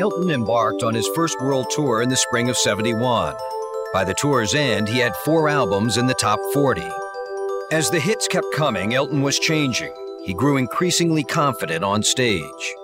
Elton 0.00 0.30
embarked 0.30 0.82
on 0.82 0.94
his 0.94 1.08
first 1.14 1.38
world 1.42 1.66
tour 1.68 2.00
in 2.00 2.08
the 2.08 2.16
spring 2.16 2.48
of 2.48 2.56
71. 2.56 3.34
By 3.92 4.04
the 4.04 4.14
tour's 4.14 4.54
end, 4.54 4.88
he 4.88 5.00
had 5.00 5.14
four 5.16 5.50
albums 5.50 5.98
in 5.98 6.06
the 6.06 6.14
top 6.14 6.40
40. 6.54 6.88
As 7.72 7.90
the 7.90 8.00
hits 8.00 8.26
kept 8.26 8.46
coming, 8.54 8.94
Elton 8.94 9.20
was 9.20 9.38
changing. 9.38 9.92
He 10.24 10.34
grew 10.34 10.58
increasingly 10.58 11.24
confident 11.24 11.82
on 11.82 12.02
stage. 12.02 12.74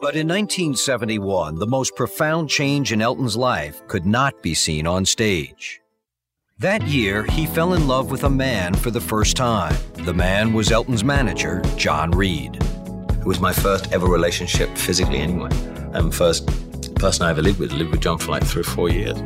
But 0.00 0.16
in 0.16 0.26
1971, 0.26 1.54
the 1.54 1.66
most 1.66 1.94
profound 1.94 2.50
change 2.50 2.92
in 2.92 3.00
Elton's 3.00 3.36
life 3.36 3.86
could 3.86 4.04
not 4.04 4.42
be 4.42 4.52
seen 4.52 4.86
on 4.86 5.06
stage. 5.06 5.80
That 6.58 6.82
year, 6.82 7.24
he 7.24 7.46
fell 7.46 7.74
in 7.74 7.86
love 7.86 8.10
with 8.10 8.24
a 8.24 8.30
man 8.30 8.74
for 8.74 8.90
the 8.90 9.00
first 9.00 9.36
time. 9.36 9.76
The 9.94 10.12
man 10.12 10.52
was 10.52 10.72
Elton's 10.72 11.04
manager, 11.04 11.62
John 11.76 12.10
Reid. 12.10 12.56
It 13.10 13.24
was 13.26 13.40
my 13.40 13.52
first 13.52 13.92
ever 13.92 14.06
relationship, 14.06 14.76
physically 14.76 15.18
anyway, 15.18 15.50
and 15.92 16.14
first 16.14 16.46
person 16.96 17.26
I 17.26 17.30
ever 17.30 17.42
lived 17.42 17.60
with. 17.60 17.72
Lived 17.72 17.92
with 17.92 18.00
John 18.00 18.18
for 18.18 18.32
like 18.32 18.44
three 18.44 18.62
or 18.62 18.64
four 18.64 18.88
years. 18.88 19.16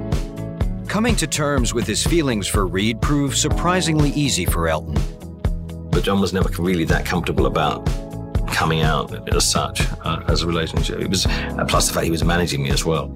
Coming 0.88 1.16
to 1.16 1.26
terms 1.26 1.72
with 1.72 1.86
his 1.86 2.06
feelings 2.06 2.46
for 2.46 2.66
Reid 2.66 3.00
proved 3.00 3.36
surprisingly 3.36 4.10
easy 4.10 4.44
for 4.44 4.68
Elton. 4.68 4.96
But 5.90 6.04
John 6.04 6.20
was 6.20 6.32
never 6.32 6.48
really 6.62 6.84
that 6.84 7.04
comfortable 7.04 7.46
about 7.46 7.86
coming 8.48 8.82
out 8.82 9.34
as 9.34 9.48
such 9.48 9.82
uh, 10.04 10.22
as 10.28 10.42
a 10.42 10.46
relationship. 10.46 11.00
It 11.00 11.08
was 11.08 11.26
uh, 11.26 11.64
plus 11.68 11.88
the 11.88 11.94
fact 11.94 12.04
he 12.04 12.10
was 12.10 12.24
managing 12.24 12.62
me 12.62 12.70
as 12.70 12.84
well. 12.84 13.14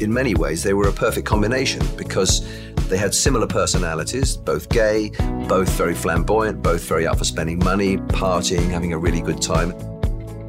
In 0.00 0.12
many 0.12 0.34
ways, 0.34 0.62
they 0.62 0.72
were 0.72 0.88
a 0.88 0.92
perfect 0.92 1.26
combination 1.26 1.82
because 1.96 2.46
they 2.88 2.96
had 2.96 3.14
similar 3.14 3.46
personalities, 3.46 4.36
both 4.36 4.68
gay, 4.70 5.10
both 5.48 5.68
very 5.70 5.94
flamboyant, 5.94 6.62
both 6.62 6.82
very 6.84 7.06
up 7.06 7.18
for 7.18 7.24
spending 7.24 7.58
money, 7.58 7.98
partying, 7.98 8.70
having 8.70 8.92
a 8.92 8.98
really 8.98 9.20
good 9.20 9.42
time. 9.42 9.72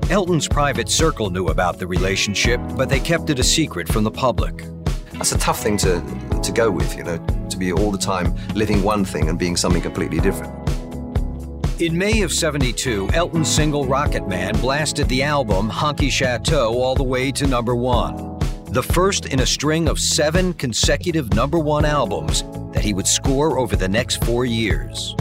Elton's 0.09 0.47
private 0.47 0.89
circle 0.89 1.29
knew 1.29 1.47
about 1.47 1.79
the 1.79 1.87
relationship, 1.87 2.59
but 2.75 2.89
they 2.89 2.99
kept 2.99 3.29
it 3.29 3.39
a 3.39 3.43
secret 3.43 3.87
from 3.87 4.03
the 4.03 4.11
public. 4.11 4.65
That's 5.13 5.33
a 5.33 5.37
tough 5.37 5.61
thing 5.61 5.77
to, 5.77 6.01
to 6.41 6.51
go 6.51 6.71
with, 6.71 6.97
you 6.97 7.03
know, 7.03 7.17
to 7.49 7.57
be 7.57 7.71
all 7.71 7.91
the 7.91 7.97
time 7.97 8.35
living 8.55 8.81
one 8.83 9.05
thing 9.05 9.29
and 9.29 9.37
being 9.37 9.55
something 9.55 9.81
completely 9.81 10.19
different. 10.19 10.60
In 11.81 11.97
May 11.97 12.21
of 12.21 12.31
72, 12.31 13.09
Elton's 13.11 13.49
single 13.49 13.87
Rocket 13.87 14.27
Man 14.27 14.53
blasted 14.61 15.09
the 15.09 15.23
album 15.23 15.67
Honky 15.67 16.11
Chateau 16.11 16.79
all 16.79 16.93
the 16.93 17.01
way 17.01 17.31
to 17.31 17.47
number 17.47 17.75
one. 17.75 18.37
The 18.65 18.83
first 18.83 19.25
in 19.25 19.39
a 19.39 19.47
string 19.47 19.89
of 19.89 19.99
seven 19.99 20.53
consecutive 20.53 21.33
number 21.33 21.57
one 21.57 21.83
albums 21.83 22.43
that 22.71 22.83
he 22.83 22.93
would 22.93 23.07
score 23.07 23.57
over 23.57 23.75
the 23.75 23.87
next 23.87 24.23
four 24.25 24.45
years. 24.45 25.15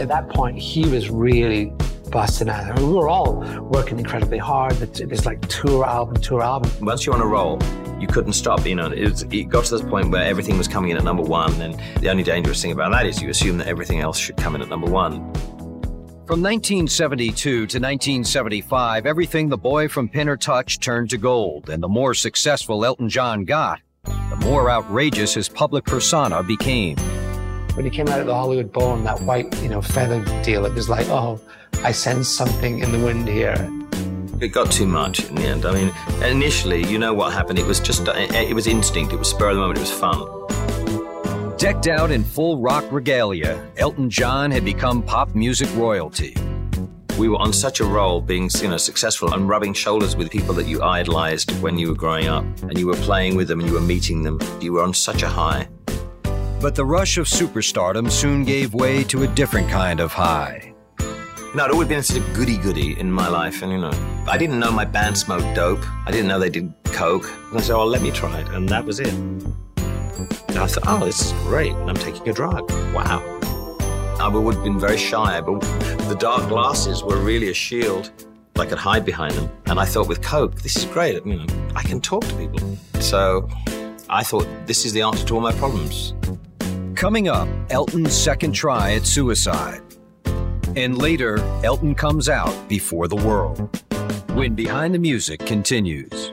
At 0.00 0.08
that 0.08 0.30
point, 0.30 0.56
he 0.56 0.88
was 0.88 1.10
really 1.10 1.66
busting 2.10 2.48
out. 2.48 2.78
I 2.78 2.82
we 2.82 2.90
were 2.90 3.10
all 3.10 3.40
working 3.60 3.98
incredibly 3.98 4.38
hard. 4.38 4.80
It 4.80 5.06
was 5.10 5.26
like 5.26 5.46
tour 5.48 5.84
album, 5.84 6.16
tour 6.22 6.40
album. 6.40 6.70
Once 6.80 7.04
you're 7.04 7.14
on 7.14 7.20
a 7.20 7.26
roll, 7.26 7.58
you 8.02 8.08
couldn't 8.08 8.32
stop. 8.32 8.66
You 8.66 8.74
know, 8.74 8.88
it, 8.88 9.08
was, 9.08 9.22
it 9.22 9.48
got 9.48 9.64
to 9.66 9.78
this 9.78 9.88
point 9.88 10.10
where 10.10 10.24
everything 10.24 10.58
was 10.58 10.68
coming 10.68 10.90
in 10.90 10.96
at 10.96 11.04
number 11.04 11.22
one, 11.22 11.52
and 11.62 11.80
the 12.02 12.10
only 12.10 12.24
dangerous 12.24 12.60
thing 12.60 12.72
about 12.72 12.90
that 12.90 13.06
is 13.06 13.22
you 13.22 13.30
assume 13.30 13.56
that 13.58 13.68
everything 13.68 14.00
else 14.00 14.18
should 14.18 14.36
come 14.36 14.56
in 14.56 14.60
at 14.60 14.68
number 14.68 14.90
one. 14.90 15.32
From 16.26 16.40
1972 16.40 17.34
to 17.34 17.60
1975, 17.60 19.06
everything 19.06 19.48
the 19.48 19.56
boy 19.56 19.88
from 19.88 20.08
Pinner 20.08 20.36
touched 20.36 20.82
turned 20.82 21.10
to 21.10 21.18
gold, 21.18 21.70
and 21.70 21.82
the 21.82 21.88
more 21.88 22.14
successful 22.14 22.84
Elton 22.84 23.08
John 23.08 23.44
got, 23.44 23.80
the 24.04 24.38
more 24.40 24.70
outrageous 24.70 25.34
his 25.34 25.48
public 25.48 25.84
persona 25.84 26.42
became. 26.42 26.96
When 27.74 27.84
he 27.84 27.90
came 27.90 28.08
out 28.08 28.20
of 28.20 28.26
the 28.26 28.34
Hollywood 28.34 28.72
Bowl 28.72 28.94
and 28.94 29.06
that 29.06 29.20
white, 29.22 29.62
you 29.62 29.68
know, 29.68 29.80
feather 29.80 30.24
deal, 30.42 30.66
it 30.66 30.74
was 30.74 30.88
like, 30.88 31.08
oh, 31.08 31.40
I 31.82 31.92
sense 31.92 32.28
something 32.28 32.80
in 32.80 32.92
the 32.92 32.98
wind 32.98 33.28
here. 33.28 33.56
It 34.42 34.48
got 34.48 34.72
too 34.72 34.86
much 34.86 35.24
in 35.28 35.36
the 35.36 35.42
end. 35.42 35.64
I 35.64 35.72
mean, 35.72 35.94
initially, 36.24 36.84
you 36.86 36.98
know 36.98 37.14
what 37.14 37.32
happened. 37.32 37.60
It 37.60 37.64
was 37.64 37.78
just, 37.78 38.08
uh, 38.08 38.10
uh, 38.10 38.26
it 38.32 38.54
was 38.54 38.66
instinct. 38.66 39.12
It 39.12 39.16
was 39.16 39.30
spur 39.30 39.50
of 39.50 39.54
the 39.54 39.60
moment. 39.60 39.78
It 39.78 39.82
was 39.82 39.92
fun. 39.92 41.56
Decked 41.58 41.86
out 41.86 42.10
in 42.10 42.24
full 42.24 42.58
rock 42.58 42.84
regalia, 42.90 43.64
Elton 43.76 44.10
John 44.10 44.50
had 44.50 44.64
become 44.64 45.00
pop 45.00 45.36
music 45.36 45.68
royalty. 45.76 46.36
We 47.16 47.28
were 47.28 47.36
on 47.36 47.52
such 47.52 47.78
a 47.78 47.84
roll, 47.84 48.20
being 48.20 48.50
you 48.60 48.66
know 48.66 48.78
successful 48.78 49.32
and 49.32 49.48
rubbing 49.48 49.74
shoulders 49.74 50.16
with 50.16 50.28
people 50.28 50.54
that 50.54 50.66
you 50.66 50.82
idolized 50.82 51.52
when 51.62 51.78
you 51.78 51.90
were 51.90 51.94
growing 51.94 52.26
up, 52.26 52.44
and 52.62 52.76
you 52.76 52.88
were 52.88 52.94
playing 52.94 53.36
with 53.36 53.46
them 53.46 53.60
and 53.60 53.68
you 53.68 53.76
were 53.76 53.80
meeting 53.80 54.24
them. 54.24 54.40
You 54.60 54.72
were 54.72 54.82
on 54.82 54.92
such 54.92 55.22
a 55.22 55.28
high. 55.28 55.68
But 56.60 56.74
the 56.74 56.84
rush 56.84 57.16
of 57.16 57.28
superstardom 57.28 58.10
soon 58.10 58.44
gave 58.44 58.74
way 58.74 59.04
to 59.04 59.22
a 59.22 59.28
different 59.28 59.68
kind 59.68 60.00
of 60.00 60.12
high. 60.12 60.71
No, 61.54 61.66
it 61.66 61.70
always 61.70 61.88
been 61.88 62.02
sort 62.02 62.20
of 62.20 62.34
goody 62.34 62.56
goody 62.56 62.98
in 62.98 63.12
my 63.12 63.28
life, 63.28 63.62
and 63.62 63.70
you 63.70 63.78
know, 63.78 63.92
I 64.26 64.38
didn't 64.38 64.58
know 64.58 64.72
my 64.72 64.86
band 64.86 65.18
smoked 65.18 65.54
dope. 65.54 65.84
I 66.06 66.10
didn't 66.10 66.28
know 66.28 66.38
they 66.38 66.48
did 66.48 66.72
coke. 66.84 67.30
And 67.50 67.58
I 67.58 67.60
said, 67.60 67.76
"Oh, 67.76 67.84
let 67.84 68.00
me 68.00 68.10
try 68.10 68.40
it," 68.40 68.48
and 68.48 68.68
that 68.70 68.84
was 68.84 69.00
it. 69.00 69.14
And 70.48 70.58
I 70.58 70.66
thought, 70.66 70.84
oh, 70.86 71.04
this 71.04 71.26
is 71.26 71.32
great. 71.44 71.72
I'm 71.72 71.94
taking 71.94 72.28
a 72.28 72.32
drug. 72.32 72.70
Wow. 72.94 73.20
I 74.20 74.28
would 74.28 74.54
have 74.54 74.64
been 74.64 74.78
very 74.78 74.96
shy, 74.96 75.40
but 75.40 75.60
the 76.08 76.16
dark 76.18 76.48
glasses 76.48 77.02
were 77.02 77.16
really 77.16 77.50
a 77.50 77.54
shield. 77.54 78.10
I 78.56 78.66
could 78.66 78.78
hide 78.78 79.04
behind 79.04 79.34
them. 79.34 79.50
And 79.66 79.80
I 79.80 79.84
thought 79.84 80.08
with 80.08 80.22
Coke, 80.22 80.60
this 80.62 80.76
is 80.76 80.84
great. 80.84 81.24
You 81.26 81.36
know, 81.36 81.46
I 81.74 81.82
can 81.82 82.00
talk 82.00 82.24
to 82.24 82.34
people. 82.36 82.78
So 83.00 83.48
I 84.08 84.22
thought 84.22 84.46
this 84.66 84.84
is 84.84 84.92
the 84.92 85.02
answer 85.02 85.26
to 85.26 85.34
all 85.34 85.40
my 85.40 85.52
problems. 85.52 86.14
Coming 86.94 87.28
up, 87.28 87.48
Elton's 87.70 88.14
second 88.14 88.52
try 88.52 88.92
at 88.94 89.06
suicide. 89.06 89.81
And 90.74 90.96
later, 90.96 91.38
Elton 91.64 91.94
comes 91.94 92.28
out 92.28 92.68
before 92.68 93.06
the 93.06 93.16
world. 93.16 93.82
When 94.30 94.54
Behind 94.54 94.94
the 94.94 94.98
Music 94.98 95.40
continues. 95.40 96.32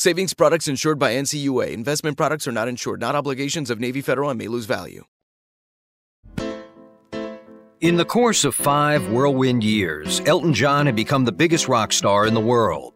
Savings 0.00 0.32
products 0.32 0.66
insured 0.66 0.98
by 0.98 1.12
NCUA. 1.12 1.72
Investment 1.72 2.16
products 2.16 2.48
are 2.48 2.52
not 2.52 2.68
insured, 2.68 3.02
not 3.02 3.14
obligations 3.14 3.68
of 3.68 3.78
Navy 3.78 4.00
Federal 4.00 4.30
and 4.30 4.38
may 4.38 4.48
lose 4.48 4.64
value. 4.64 5.04
In 7.82 7.96
the 7.98 8.06
course 8.06 8.46
of 8.46 8.54
five 8.54 9.10
whirlwind 9.10 9.62
years, 9.62 10.22
Elton 10.24 10.54
John 10.54 10.86
had 10.86 10.96
become 10.96 11.26
the 11.26 11.32
biggest 11.32 11.68
rock 11.68 11.92
star 11.92 12.26
in 12.26 12.32
the 12.32 12.40
world. 12.40 12.94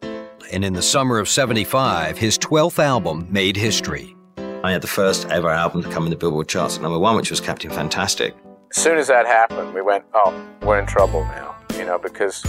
And 0.50 0.64
in 0.64 0.72
the 0.72 0.80
summer 0.80 1.18
of 1.18 1.28
75, 1.28 2.16
his 2.16 2.38
12th 2.38 2.78
album 2.78 3.28
made 3.30 3.58
history. 3.58 4.16
I 4.38 4.72
had 4.72 4.80
the 4.80 4.88
first 4.88 5.26
ever 5.28 5.50
album 5.50 5.82
to 5.82 5.90
come 5.90 6.04
in 6.04 6.10
the 6.10 6.16
Billboard 6.16 6.48
charts 6.48 6.76
at 6.76 6.82
number 6.82 6.98
one, 6.98 7.16
which 7.16 7.28
was 7.28 7.38
Captain 7.38 7.70
Fantastic. 7.70 8.34
As 8.74 8.82
soon 8.82 8.96
as 8.96 9.08
that 9.08 9.26
happened, 9.26 9.74
we 9.74 9.82
went, 9.82 10.06
oh, 10.14 10.42
we're 10.62 10.78
in 10.78 10.86
trouble 10.86 11.24
now, 11.24 11.54
you 11.76 11.84
know, 11.84 11.98
because 11.98 12.42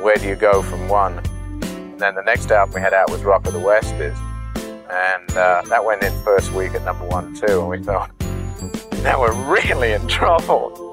where 0.00 0.16
do 0.16 0.26
you 0.26 0.34
go 0.34 0.60
from 0.60 0.88
one 0.88 1.22
then 2.02 2.14
the 2.16 2.22
next 2.22 2.50
album 2.50 2.74
we 2.74 2.80
had 2.80 2.92
out 2.92 3.10
was 3.10 3.22
Rock 3.22 3.46
of 3.46 3.52
the 3.52 3.60
Westies, 3.60 4.16
and 4.90 5.30
uh, 5.36 5.62
that 5.68 5.84
went 5.84 6.02
in 6.02 6.12
first 6.22 6.52
week 6.52 6.74
at 6.74 6.84
number 6.84 7.06
one 7.06 7.34
too. 7.34 7.60
And 7.60 7.68
we 7.68 7.82
thought, 7.82 8.10
now 9.02 9.20
we're 9.20 9.32
really 9.50 9.92
in 9.92 10.06
trouble. 10.08 10.90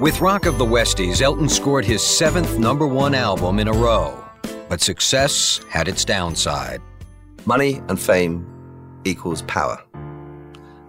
With 0.00 0.20
Rock 0.20 0.46
of 0.46 0.58
the 0.58 0.64
Westies, 0.64 1.22
Elton 1.22 1.48
scored 1.48 1.84
his 1.84 2.02
seventh 2.02 2.58
number 2.58 2.86
one 2.86 3.14
album 3.14 3.58
in 3.58 3.68
a 3.68 3.72
row. 3.72 4.18
But 4.68 4.80
success 4.80 5.60
had 5.68 5.86
its 5.86 6.04
downside. 6.04 6.80
Money 7.44 7.82
and 7.88 8.00
fame 8.00 8.46
equals 9.04 9.42
power. 9.42 9.82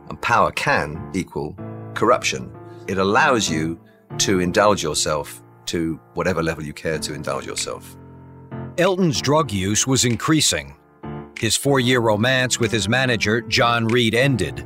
And 0.09 0.21
power 0.21 0.51
can 0.51 1.11
equal 1.13 1.55
corruption. 1.93 2.51
It 2.87 2.97
allows 2.97 3.49
you 3.49 3.79
to 4.19 4.39
indulge 4.39 4.81
yourself 4.81 5.41
to 5.65 5.99
whatever 6.13 6.41
level 6.41 6.63
you 6.63 6.73
care 6.73 6.99
to 6.99 7.13
indulge 7.13 7.45
yourself. 7.45 7.95
Elton's 8.79 9.21
drug 9.21 9.51
use 9.51 9.85
was 9.85 10.03
increasing. 10.03 10.75
His 11.39 11.55
four 11.55 11.79
year 11.79 11.99
romance 11.99 12.59
with 12.59 12.71
his 12.71 12.89
manager, 12.89 13.41
John 13.41 13.87
Reid, 13.87 14.15
ended. 14.15 14.65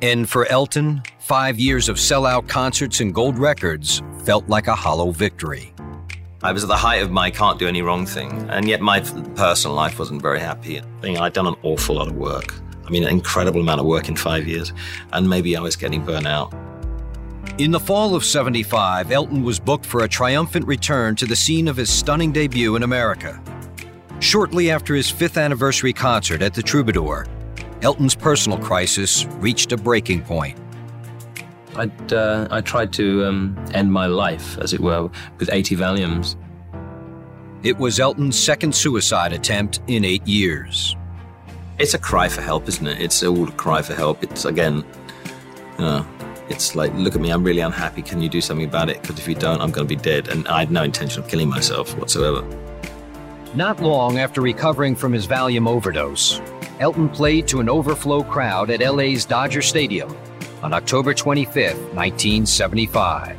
And 0.00 0.28
for 0.28 0.46
Elton, 0.46 1.02
five 1.18 1.58
years 1.58 1.90
of 1.90 1.96
sellout 1.96 2.48
concerts 2.48 3.00
and 3.00 3.14
gold 3.14 3.38
records 3.38 4.02
felt 4.24 4.48
like 4.48 4.68
a 4.68 4.74
hollow 4.74 5.10
victory. 5.10 5.74
I 6.42 6.52
was 6.52 6.62
at 6.62 6.68
the 6.68 6.76
height 6.76 7.02
of 7.02 7.10
my 7.10 7.30
can't 7.30 7.58
do 7.58 7.68
any 7.68 7.82
wrong 7.82 8.06
thing, 8.06 8.30
and 8.48 8.68
yet 8.68 8.80
my 8.80 9.00
personal 9.34 9.76
life 9.76 9.98
wasn't 9.98 10.22
very 10.22 10.40
happy. 10.40 10.80
I 10.80 11.16
I'd 11.16 11.32
done 11.34 11.46
an 11.46 11.56
awful 11.62 11.96
lot 11.96 12.08
of 12.08 12.14
work. 12.14 12.54
I 12.86 12.90
mean, 12.90 13.02
an 13.04 13.10
incredible 13.10 13.60
amount 13.60 13.80
of 13.80 13.86
work 13.86 14.08
in 14.08 14.16
five 14.16 14.46
years, 14.46 14.72
and 15.12 15.28
maybe 15.28 15.56
I 15.56 15.60
was 15.60 15.76
getting 15.76 16.04
burnt 16.04 16.26
out. 16.26 16.54
In 17.58 17.70
the 17.70 17.80
fall 17.80 18.14
of 18.14 18.22
75, 18.22 19.10
Elton 19.10 19.42
was 19.42 19.58
booked 19.58 19.86
for 19.86 20.04
a 20.04 20.08
triumphant 20.08 20.66
return 20.66 21.16
to 21.16 21.24
the 21.24 21.34
scene 21.34 21.68
of 21.68 21.76
his 21.78 21.88
stunning 21.88 22.30
debut 22.30 22.76
in 22.76 22.82
America. 22.82 23.42
Shortly 24.20 24.70
after 24.70 24.94
his 24.94 25.10
fifth 25.10 25.38
anniversary 25.38 25.94
concert 25.94 26.42
at 26.42 26.52
the 26.52 26.62
Troubadour, 26.62 27.26
Elton's 27.80 28.14
personal 28.14 28.58
crisis 28.58 29.24
reached 29.38 29.72
a 29.72 29.78
breaking 29.78 30.22
point. 30.22 30.58
I'd, 31.76 32.12
uh, 32.12 32.46
I 32.50 32.60
tried 32.60 32.92
to 32.94 33.24
um, 33.24 33.56
end 33.72 33.90
my 33.90 34.04
life, 34.04 34.58
as 34.58 34.74
it 34.74 34.80
were, 34.80 35.08
with 35.38 35.48
80 35.50 35.76
Valiums. 35.76 36.36
It 37.62 37.78
was 37.78 37.98
Elton's 37.98 38.38
second 38.38 38.74
suicide 38.74 39.32
attempt 39.32 39.80
in 39.86 40.04
eight 40.04 40.26
years. 40.26 40.94
It's 41.78 41.94
a 41.94 41.98
cry 41.98 42.28
for 42.28 42.42
help, 42.42 42.68
isn't 42.68 42.86
it? 42.86 43.00
It's 43.00 43.22
all 43.22 43.48
a 43.48 43.52
cry 43.52 43.80
for 43.80 43.94
help. 43.94 44.22
It's, 44.22 44.44
again, 44.44 44.84
uh, 45.78 46.04
it's 46.48 46.74
like, 46.74 46.92
look 46.94 47.14
at 47.14 47.20
me, 47.20 47.30
I'm 47.30 47.44
really 47.44 47.60
unhappy. 47.60 48.02
Can 48.02 48.22
you 48.22 48.28
do 48.28 48.40
something 48.40 48.66
about 48.66 48.88
it? 48.88 49.00
Because 49.02 49.18
if 49.18 49.28
you 49.28 49.34
don't, 49.34 49.60
I'm 49.60 49.70
going 49.70 49.86
to 49.86 49.96
be 49.96 50.00
dead. 50.00 50.28
And 50.28 50.46
I 50.48 50.60
had 50.60 50.70
no 50.70 50.82
intention 50.82 51.22
of 51.22 51.28
killing 51.28 51.48
myself 51.48 51.96
whatsoever. 51.98 52.46
Not 53.54 53.80
long 53.80 54.18
after 54.18 54.40
recovering 54.40 54.94
from 54.94 55.12
his 55.12 55.26
Valium 55.26 55.66
overdose, 55.66 56.40
Elton 56.78 57.08
played 57.08 57.48
to 57.48 57.60
an 57.60 57.68
overflow 57.68 58.22
crowd 58.22 58.70
at 58.70 58.80
LA's 58.80 59.24
Dodger 59.24 59.62
Stadium 59.62 60.14
on 60.62 60.72
October 60.72 61.14
25, 61.14 61.54
1975. 61.94 63.36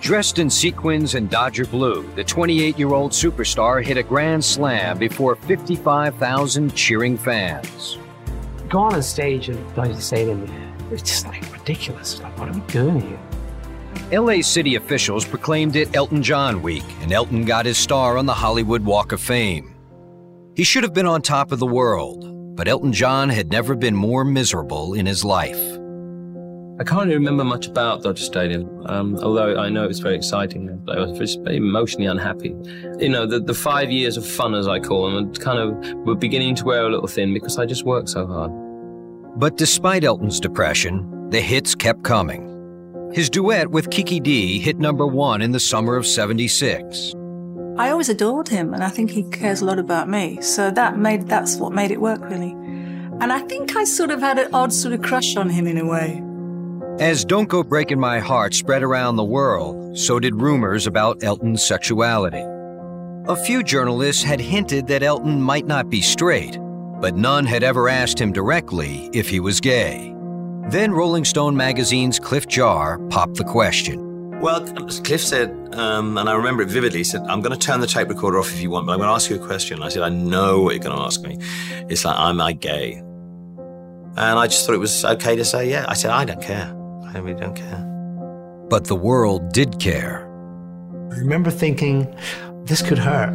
Dressed 0.00 0.38
in 0.38 0.50
sequins 0.50 1.14
and 1.14 1.30
Dodger 1.30 1.64
blue, 1.64 2.08
the 2.14 2.24
28 2.24 2.78
year 2.78 2.92
old 2.92 3.12
superstar 3.12 3.84
hit 3.84 3.96
a 3.96 4.02
grand 4.02 4.44
slam 4.44 4.98
before 4.98 5.36
55,000 5.36 6.74
cheering 6.74 7.16
fans. 7.16 7.98
Go 8.68 8.80
on 8.80 8.94
a 8.94 9.02
stage 9.02 9.48
and 9.48 9.74
Dodger 9.74 10.00
Stadium 10.00 10.46
it's 10.92 11.02
just 11.02 11.26
like 11.26 11.51
ridiculous. 11.62 12.20
Like, 12.20 12.38
what 12.38 12.48
are 12.48 12.52
we 12.52 12.60
doing 12.72 13.00
here? 13.00 14.20
LA 14.20 14.42
city 14.42 14.74
officials 14.74 15.24
proclaimed 15.24 15.76
it 15.76 15.94
Elton 15.94 16.22
John 16.22 16.62
Week, 16.62 16.84
and 17.00 17.12
Elton 17.12 17.44
got 17.44 17.66
his 17.66 17.78
star 17.78 18.18
on 18.18 18.26
the 18.26 18.34
Hollywood 18.34 18.84
Walk 18.84 19.12
of 19.12 19.20
Fame. 19.20 19.74
He 20.54 20.64
should 20.64 20.82
have 20.82 20.92
been 20.92 21.06
on 21.06 21.22
top 21.22 21.52
of 21.52 21.58
the 21.58 21.66
world, 21.66 22.56
but 22.56 22.68
Elton 22.68 22.92
John 22.92 23.28
had 23.28 23.50
never 23.50 23.74
been 23.74 23.94
more 23.94 24.24
miserable 24.24 24.94
in 24.94 25.06
his 25.06 25.24
life. 25.24 25.58
I 26.80 26.84
can't 26.84 27.04
really 27.04 27.14
remember 27.14 27.44
much 27.44 27.68
about 27.68 28.02
Dodger 28.02 28.22
Stadium, 28.22 28.86
um, 28.86 29.16
although 29.18 29.56
I 29.56 29.68
know 29.68 29.84
it 29.84 29.88
was 29.88 30.00
very 30.00 30.16
exciting. 30.16 30.78
But 30.84 30.98
I 30.98 31.06
was 31.06 31.18
just 31.18 31.40
very 31.42 31.58
emotionally 31.58 32.06
unhappy. 32.06 32.54
You 32.98 33.08
know, 33.08 33.26
the, 33.26 33.40
the 33.40 33.54
five 33.54 33.90
years 33.90 34.16
of 34.16 34.26
fun, 34.26 34.54
as 34.54 34.66
I 34.66 34.80
call 34.80 35.10
them, 35.10 35.32
kind 35.34 35.58
of 35.58 35.94
were 36.04 36.16
beginning 36.16 36.54
to 36.56 36.64
wear 36.64 36.84
a 36.84 36.90
little 36.90 37.06
thin 37.06 37.32
because 37.32 37.58
I 37.58 37.66
just 37.66 37.84
worked 37.84 38.08
so 38.08 38.26
hard. 38.26 38.50
But 39.38 39.56
despite 39.58 40.02
Elton's 40.02 40.40
depression, 40.40 41.21
the 41.32 41.40
hits 41.40 41.74
kept 41.74 42.04
coming. 42.04 43.10
His 43.14 43.30
duet 43.30 43.70
with 43.70 43.90
Kiki 43.90 44.20
Dee 44.20 44.58
hit 44.58 44.78
number 44.78 45.06
one 45.06 45.40
in 45.40 45.50
the 45.50 45.60
summer 45.60 45.96
of 45.96 46.06
76. 46.06 47.14
I 47.78 47.88
always 47.88 48.10
adored 48.10 48.48
him, 48.48 48.74
and 48.74 48.84
I 48.84 48.90
think 48.90 49.10
he 49.10 49.22
cares 49.24 49.62
a 49.62 49.64
lot 49.64 49.78
about 49.78 50.10
me. 50.10 50.42
So 50.42 50.70
that 50.70 50.98
made 50.98 51.28
that's 51.28 51.56
what 51.56 51.72
made 51.72 51.90
it 51.90 52.02
work, 52.02 52.20
really. 52.28 52.50
And 52.50 53.32
I 53.32 53.40
think 53.40 53.74
I 53.76 53.84
sort 53.84 54.10
of 54.10 54.20
had 54.20 54.38
an 54.38 54.52
odd 54.52 54.74
sort 54.74 54.92
of 54.92 55.00
crush 55.00 55.36
on 55.36 55.48
him 55.48 55.66
in 55.66 55.78
a 55.78 55.86
way. 55.86 56.22
As 57.00 57.24
Don't 57.24 57.48
Go 57.48 57.62
Breaking 57.62 57.98
My 57.98 58.18
Heart 58.18 58.52
spread 58.52 58.82
around 58.82 59.16
the 59.16 59.24
world, 59.24 59.96
so 59.96 60.20
did 60.20 60.34
rumors 60.34 60.86
about 60.86 61.24
Elton's 61.24 61.66
sexuality. 61.66 62.44
A 63.26 63.36
few 63.36 63.62
journalists 63.62 64.22
had 64.22 64.40
hinted 64.40 64.86
that 64.88 65.02
Elton 65.02 65.40
might 65.40 65.66
not 65.66 65.88
be 65.88 66.02
straight, 66.02 66.58
but 67.00 67.16
none 67.16 67.46
had 67.46 67.62
ever 67.62 67.88
asked 67.88 68.20
him 68.20 68.32
directly 68.32 69.08
if 69.14 69.30
he 69.30 69.40
was 69.40 69.60
gay. 69.60 70.14
Then 70.70 70.92
Rolling 70.92 71.24
Stone 71.24 71.56
magazine's 71.56 72.18
Cliff 72.18 72.46
Jahr 72.46 72.98
popped 73.10 73.36
the 73.36 73.44
question. 73.44 74.40
Well, 74.40 74.66
Cliff 75.04 75.20
said, 75.20 75.50
um, 75.74 76.18
and 76.18 76.28
I 76.28 76.34
remember 76.34 76.62
it 76.62 76.68
vividly, 76.68 76.98
he 76.98 77.04
said, 77.04 77.22
I'm 77.28 77.42
going 77.42 77.56
to 77.56 77.58
turn 77.58 77.80
the 77.80 77.86
tape 77.86 78.08
recorder 78.08 78.38
off 78.38 78.52
if 78.52 78.60
you 78.60 78.70
want, 78.70 78.86
but 78.86 78.92
I'm 78.92 78.98
going 78.98 79.08
to 79.08 79.14
ask 79.14 79.30
you 79.30 79.36
a 79.36 79.46
question. 79.46 79.76
And 79.76 79.84
I 79.84 79.88
said, 79.88 80.02
I 80.02 80.08
know 80.08 80.62
what 80.62 80.74
you're 80.74 80.82
going 80.82 80.96
to 80.96 81.02
ask 81.02 81.20
me. 81.22 81.38
It's 81.88 82.04
like, 82.04 82.18
am 82.18 82.40
I 82.40 82.52
gay? 82.52 82.94
And 82.94 84.38
I 84.38 84.46
just 84.46 84.66
thought 84.66 84.74
it 84.74 84.78
was 84.78 85.04
okay 85.04 85.36
to 85.36 85.44
say, 85.44 85.70
yeah. 85.70 85.84
I 85.88 85.94
said, 85.94 86.10
I 86.10 86.24
don't 86.24 86.42
care. 86.42 86.66
I 87.14 87.18
really 87.18 87.38
don't 87.38 87.54
care. 87.54 88.66
But 88.68 88.86
the 88.86 88.96
world 88.96 89.52
did 89.52 89.78
care. 89.78 90.26
I 91.12 91.16
remember 91.18 91.50
thinking, 91.50 92.12
this 92.64 92.82
could 92.82 92.98
hurt. 92.98 93.32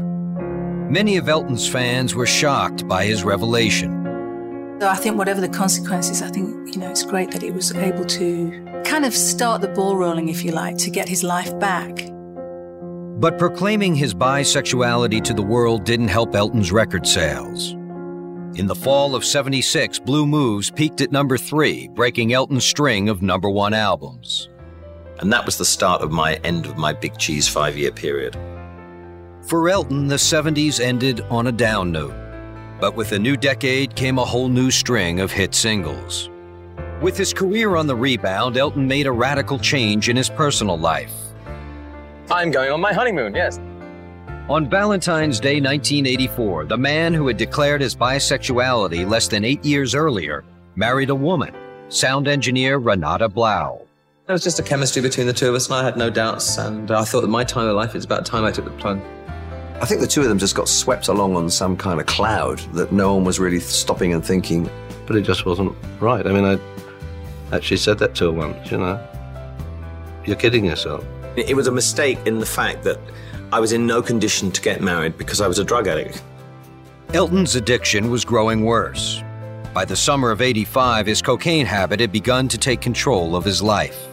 Many 0.90 1.18
of 1.18 1.30
Elton's 1.30 1.68
fans 1.68 2.16
were 2.16 2.26
shocked 2.26 2.88
by 2.88 3.06
his 3.06 3.24
revelation. 3.24 4.07
So 4.80 4.88
I 4.88 4.96
think 4.96 5.18
whatever 5.18 5.42
the 5.42 5.50
consequences, 5.50 6.22
I 6.22 6.30
think, 6.30 6.76
you 6.76 6.80
know, 6.80 6.92
it's 6.92 7.04
great 7.04 7.32
that 7.32 7.42
he 7.42 7.50
was 7.50 7.74
able 7.74 8.06
to 8.06 8.84
kind 8.86 9.06
of 9.06 9.13
start 9.13 9.62
the 9.62 9.70
ball 9.70 9.98
rolling, 9.98 10.30
if 10.30 10.44
you 10.44 10.52
like, 10.52 10.78
to 10.78 10.92
get 10.92 11.10
his 11.10 11.24
life 11.24 11.58
back. 11.60 12.12
But 13.20 13.40
proclaiming 13.40 13.96
his 13.96 14.13
bisexuality 14.13 15.24
to 15.24 15.34
the 15.34 15.42
world 15.42 15.84
didn't 15.84 16.10
help 16.10 16.36
Elton's 16.36 16.72
record 16.72 17.08
sales. 17.08 17.72
In 18.54 18.68
the 18.68 18.76
fall 18.76 19.16
of 19.16 19.26
76, 19.26 19.98
Blue 19.98 20.28
Moves 20.28 20.70
peaked 20.70 21.02
at 21.02 21.12
number 21.12 21.40
three, 21.40 21.88
breaking 21.88 22.34
Elton's 22.34 22.66
string 22.66 23.10
of 23.10 23.24
number 23.24 23.50
one 23.50 23.74
albums. 23.74 24.50
And 25.20 25.34
that 25.34 25.48
was 25.48 25.58
the 25.58 25.66
start 25.66 26.04
of 26.04 26.12
my 26.12 26.36
end 26.44 26.68
of 26.68 26.78
my 26.78 26.94
Big 26.94 27.18
Cheese 27.18 27.48
five 27.48 27.76
year 27.76 27.92
period. 27.92 28.38
For 29.42 29.70
Elton, 29.70 30.08
the 30.08 30.18
70s 30.18 30.80
ended 30.80 31.22
on 31.32 31.48
a 31.48 31.52
down 31.52 31.92
note. 31.92 32.27
But 32.80 32.96
with 32.96 33.10
the 33.10 33.20
new 33.20 33.36
decade 33.36 33.96
came 33.96 34.20
a 34.20 34.26
whole 34.26 34.50
new 34.50 34.70
string 34.70 35.20
of 35.20 35.32
hit 35.32 35.56
singles. 35.56 36.30
With 37.02 37.18
his 37.18 37.34
career 37.34 37.76
on 37.76 37.88
the 37.88 37.96
rebound, 37.96 38.58
Elton 38.58 38.88
made 38.88 39.08
a 39.08 39.12
radical 39.12 39.60
change 39.60 40.10
in 40.10 40.16
his 40.16 40.30
personal 40.30 40.78
life. 40.78 41.13
I'm 42.30 42.52
going 42.52 42.72
on 42.72 42.82
my 42.82 42.94
honeymoon, 42.94 43.36
yes. 43.36 43.60
On 44.50 44.70
Valentine's 44.70 45.40
Day 45.40 45.60
1984, 45.60 46.66
the 46.66 46.78
man 46.78 47.13
who 47.13 47.28
had 47.28 47.38
declared 47.38 47.82
his 47.82 47.96
bisexuality 47.96 49.08
less 49.08 49.28
than 49.28 49.44
eight 49.44 49.63
years 49.66 49.94
earlier 49.94 50.44
married 50.76 51.10
a 51.10 51.16
woman, 51.16 51.54
sound 51.90 52.28
engineer 52.28 52.80
Renate 52.80 53.28
Blauel. 53.34 53.86
There 54.26 54.34
was 54.34 54.44
just 54.44 54.60
a 54.60 54.63
chemistry 54.63 55.02
between 55.02 55.28
the 55.28 55.34
two 55.34 55.50
of 55.50 55.56
us, 55.56 55.68
and 55.68 55.76
I 55.76 55.84
had 55.84 55.98
no 55.98 56.10
doubts. 56.10 56.58
And 56.58 56.92
I 56.92 57.04
thought 57.04 57.22
that 57.22 57.28
my 57.28 57.44
time 57.44 57.68
of 57.68 57.76
life 57.76 57.96
is 57.96 58.06
about 58.06 58.26
time 58.26 58.44
I 58.44 58.52
took 58.52 58.66
the 58.66 58.72
plunge. 58.72 59.02
I 59.80 59.86
think 59.86 60.02
the 60.02 60.08
two 60.08 60.22
of 60.22 60.28
them 60.28 60.40
just 60.40 60.56
got 60.56 60.68
swept 60.68 61.08
along 61.08 61.36
on 61.36 61.52
some 61.52 61.78
kind 61.78 62.00
of 62.00 62.08
cloud 62.08 62.58
that 62.74 62.92
no 62.92 63.13
one 63.13 63.24
was 63.24 63.40
really 63.40 63.60
stopping 63.60 64.12
and 64.12 64.26
thinking. 64.26 64.68
But 65.06 65.18
it 65.18 65.22
just 65.22 65.46
wasn't 65.46 65.76
right. 66.00 66.26
I 66.26 66.32
mean, 66.34 66.46
I 66.46 67.56
actually 67.56 67.78
said 67.78 68.00
that 68.00 68.16
to 68.16 68.26
her 68.26 68.32
once, 68.32 68.72
you 68.72 68.78
know. 68.78 69.00
You're 70.26 70.36
kidding 70.36 70.66
yourself. 70.66 71.06
It 71.36 71.56
was 71.56 71.68
a 71.68 71.72
mistake 71.72 72.18
in 72.26 72.40
the 72.40 72.46
fact 72.46 72.84
that 72.84 73.00
I 73.54 73.60
was 73.60 73.72
in 73.72 73.86
no 73.86 74.02
condition 74.02 74.52
to 74.52 74.62
get 74.62 74.82
married 74.82 75.16
because 75.16 75.42
I 75.42 75.48
was 75.48 75.60
a 75.60 75.63
drug 75.63 75.88
addict. 75.88 76.24
Elton's 77.13 77.56
addiction 77.56 78.10
was 78.10 78.26
growing 78.26 78.66
worse. 78.66 79.24
By 79.76 79.86
the 79.86 79.96
summer 79.96 80.32
of 80.32 80.42
85, 80.42 81.06
his 81.06 81.22
cocaine 81.22 81.68
habit 81.68 82.00
had 82.00 82.12
begun 82.12 82.48
to 82.48 82.58
take 82.58 82.82
control 82.82 83.36
of 83.36 83.46
his 83.46 83.62
life. 83.62 84.08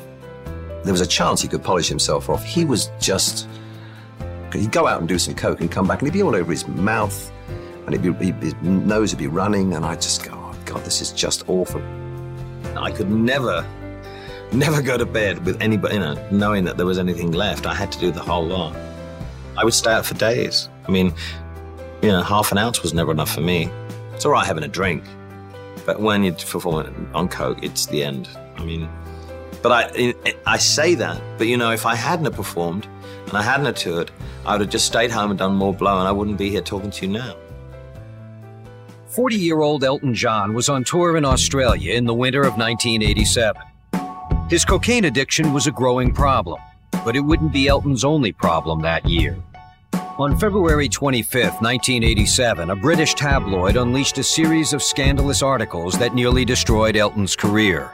There 0.85 0.93
was 0.93 1.01
a 1.01 1.07
chance 1.07 1.41
he 1.41 1.49
could 1.49 1.65
polish 1.65 1.89
himself 1.89 2.29
off. 2.29 2.45
He 2.45 2.67
was 2.67 2.91
just 3.01 3.49
He'd 4.61 4.73
go 4.73 4.87
out 4.87 5.01
and 5.01 5.09
do 5.09 5.19
some 5.19 5.35
coke 5.35 5.61
and 5.61 5.71
come 5.71 5.87
back, 5.87 6.01
and 6.01 6.09
he'd 6.09 6.19
be 6.19 6.23
all 6.23 6.35
over 6.35 6.51
his 6.51 6.67
mouth, 6.69 7.33
and 7.87 8.19
be, 8.19 8.33
his 8.33 8.55
nose 8.63 9.13
would 9.13 9.19
be 9.19 9.27
running, 9.27 9.75
and 9.75 9.85
I'd 9.85 10.01
just 10.01 10.25
go, 10.25 10.33
oh, 10.35 10.57
God, 10.65 10.85
this 10.85 11.01
is 11.01 11.13
just 11.13 11.49
awful. 11.49 11.83
I 12.77 12.91
could 12.91 13.11
never, 13.11 13.67
never 14.53 14.83
go 14.83 14.97
to 14.99 15.07
bed 15.07 15.45
with 15.45 15.61
anybody, 15.61 15.95
you 15.95 16.01
know, 16.01 16.29
knowing 16.31 16.65
that 16.65 16.77
there 16.77 16.87
was 16.87 16.99
anything 16.99 17.33
left. 17.33 17.67
I 17.67 17.75
had 17.75 17.93
to 17.93 18.01
do 18.01 18.11
the 18.11 18.21
whole 18.21 18.47
lot. 18.47 18.75
I 19.57 19.65
would 19.65 19.75
stay 19.75 19.93
out 19.93 20.07
for 20.07 20.15
days. 20.15 20.69
I 20.87 20.91
mean, 20.91 21.13
you 22.03 22.09
know, 22.09 22.23
half 22.23 22.53
an 22.53 22.59
ounce 22.59 22.83
was 22.83 22.93
never 22.93 23.13
enough 23.13 23.33
for 23.33 23.41
me. 23.41 23.71
It's 24.13 24.25
all 24.25 24.33
right 24.33 24.47
having 24.47 24.65
a 24.65 24.69
drink, 24.69 25.05
but 25.87 26.01
when 26.01 26.25
you're 26.25 26.35
performing 26.35 27.09
on 27.15 27.29
coke, 27.29 27.63
it's 27.63 27.87
the 27.87 28.03
end. 28.03 28.29
I 28.57 28.65
mean, 28.65 28.89
but 29.63 29.73
I, 29.73 30.15
I 30.47 30.59
say 30.59 30.95
that, 30.97 31.21
but 31.39 31.47
you 31.47 31.57
know, 31.57 31.71
if 31.71 31.87
I 31.87 31.95
hadn't 31.95 32.33
performed 32.35 32.87
and 33.35 33.43
I 33.43 33.51
hadn't 33.51 33.77
toured, 33.77 34.13
I 34.47 34.53
would 34.53 34.61
have 34.61 34.71
just 34.71 34.87
stayed 34.87 35.11
home 35.11 35.31
and 35.31 35.39
done 35.39 35.57
more 35.57 35.75
blow, 35.75 35.99
and 35.99 36.07
I 36.07 36.13
wouldn't 36.13 36.39
be 36.39 36.51
here 36.51 36.61
talking 36.61 36.93
to 36.93 37.07
you 37.07 37.13
now. 37.13 37.37
40 39.09 39.35
year 39.35 39.61
old 39.61 39.83
Elton 39.83 40.15
John 40.15 40.55
was 40.55 40.69
on 40.69 40.85
tour 40.85 41.17
in 41.17 41.25
Australia 41.25 41.95
in 41.95 42.05
the 42.05 42.15
winter 42.15 42.43
of 42.43 42.57
1987. 42.57 43.61
His 44.49 44.65
cocaine 44.65 45.07
addiction 45.07 45.53
was 45.53 45.67
a 45.67 45.73
growing 45.73 46.15
problem, 46.15 46.61
but 47.05 47.17
it 47.17 47.21
wouldn't 47.21 47.53
be 47.53 47.67
Elton's 47.67 48.05
only 48.05 48.31
problem 48.31 48.83
that 48.83 49.05
year. 49.05 49.37
On 50.17 50.39
February 50.39 50.89
25, 50.89 51.61
1987, 51.61 52.71
a 52.71 52.77
British 52.77 53.15
tabloid 53.15 53.77
unleashed 53.77 54.19
a 54.19 54.23
series 54.23 54.73
of 54.73 54.81
scandalous 54.81 55.43
articles 55.43 55.99
that 55.99 56.15
nearly 56.15 56.45
destroyed 56.45 56.97
Elton's 56.97 57.35
career. 57.35 57.91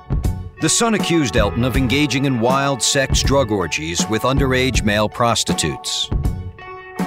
The 0.61 0.69
Sun 0.69 0.93
accused 0.93 1.39
Elton 1.39 1.65
of 1.65 1.79
engaging 1.79 2.27
in 2.27 2.39
wild 2.39 2.83
sex 2.83 3.23
drug 3.23 3.51
orgies 3.51 4.07
with 4.09 4.23
underage 4.23 4.85
male 4.85 5.09
prostitutes 5.09 6.11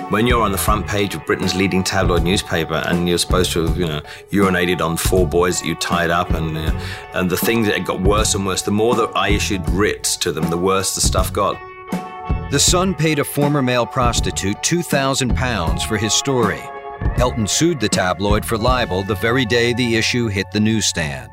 when 0.09 0.27
you're 0.27 0.43
on 0.43 0.51
the 0.51 0.57
front 0.57 0.85
page 0.85 1.15
of 1.15 1.25
Britain's 1.25 1.55
leading 1.55 1.83
tabloid 1.83 2.23
newspaper 2.23 2.83
and 2.85 3.09
you're 3.09 3.17
supposed 3.17 3.51
to 3.51 3.65
have, 3.65 3.77
you 3.77 3.87
know, 3.87 4.01
urinated 4.31 4.79
on 4.79 4.95
four 4.95 5.27
boys 5.27 5.59
that 5.59 5.67
you 5.67 5.73
tied 5.75 6.11
up 6.11 6.31
and, 6.31 6.55
uh, 6.55 6.79
and 7.13 7.29
the 7.29 7.37
things 7.37 7.65
that 7.67 7.83
got 7.83 8.01
worse 8.01 8.35
and 8.35 8.45
worse, 8.45 8.61
the 8.61 8.69
more 8.69 8.93
that 8.93 9.11
I 9.15 9.29
issued 9.29 9.67
writs 9.69 10.15
to 10.17 10.31
them, 10.31 10.49
the 10.51 10.57
worse 10.57 10.93
the 10.93 11.01
stuff 11.01 11.33
got. 11.33 11.59
The 12.51 12.59
Sun 12.59 12.93
paid 12.93 13.17
a 13.17 13.23
former 13.23 13.63
male 13.63 13.87
prostitute 13.87 14.57
£2,000 14.57 15.87
for 15.87 15.97
his 15.97 16.13
story. 16.13 16.61
Elton 17.17 17.47
sued 17.47 17.79
the 17.79 17.89
tabloid 17.89 18.45
for 18.45 18.57
libel 18.57 19.03
the 19.03 19.15
very 19.15 19.45
day 19.45 19.73
the 19.73 19.95
issue 19.95 20.27
hit 20.27 20.45
the 20.51 20.59
newsstand. 20.59 21.32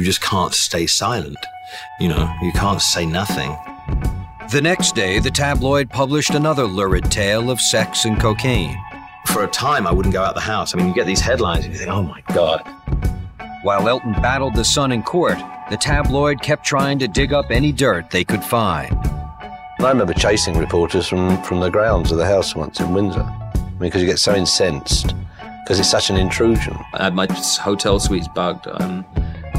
You 0.00 0.06
just 0.06 0.22
can't 0.22 0.54
stay 0.54 0.86
silent. 0.86 1.36
You 2.00 2.08
know, 2.08 2.34
you 2.40 2.52
can't 2.52 2.80
say 2.80 3.04
nothing. 3.04 3.54
The 4.50 4.62
next 4.62 4.94
day, 4.94 5.18
the 5.18 5.30
tabloid 5.30 5.90
published 5.90 6.30
another 6.30 6.64
lurid 6.64 7.10
tale 7.10 7.50
of 7.50 7.60
sex 7.60 8.06
and 8.06 8.18
cocaine. 8.18 8.74
For 9.26 9.44
a 9.44 9.46
time, 9.46 9.86
I 9.86 9.92
wouldn't 9.92 10.14
go 10.14 10.22
out 10.22 10.34
the 10.34 10.40
house. 10.40 10.74
I 10.74 10.78
mean, 10.78 10.88
you 10.88 10.94
get 10.94 11.04
these 11.04 11.20
headlines 11.20 11.66
and 11.66 11.74
you 11.74 11.78
think, 11.78 11.90
oh 11.90 12.02
my 12.02 12.22
God. 12.32 12.66
While 13.62 13.90
Elton 13.90 14.12
battled 14.12 14.54
the 14.54 14.64
Sun 14.64 14.90
in 14.90 15.02
court, 15.02 15.36
the 15.68 15.76
tabloid 15.76 16.40
kept 16.40 16.64
trying 16.64 16.98
to 17.00 17.06
dig 17.06 17.34
up 17.34 17.50
any 17.50 17.70
dirt 17.70 18.10
they 18.10 18.24
could 18.24 18.42
find. 18.42 18.96
I 19.80 19.90
remember 19.90 20.14
chasing 20.14 20.56
reporters 20.56 21.08
from, 21.08 21.42
from 21.42 21.60
the 21.60 21.68
grounds 21.68 22.10
of 22.10 22.16
the 22.16 22.24
house 22.24 22.56
once 22.56 22.80
in 22.80 22.94
Windsor. 22.94 23.20
I 23.20 23.58
mean, 23.72 23.80
because 23.80 24.00
you 24.00 24.08
get 24.08 24.18
so 24.18 24.34
incensed, 24.34 25.14
because 25.62 25.78
it's 25.78 25.90
such 25.90 26.08
an 26.08 26.16
intrusion. 26.16 26.74
I 26.94 27.04
had 27.04 27.14
my 27.14 27.26
hotel 27.60 28.00
suites 28.00 28.28
bugged. 28.28 28.66
Um, 28.66 29.04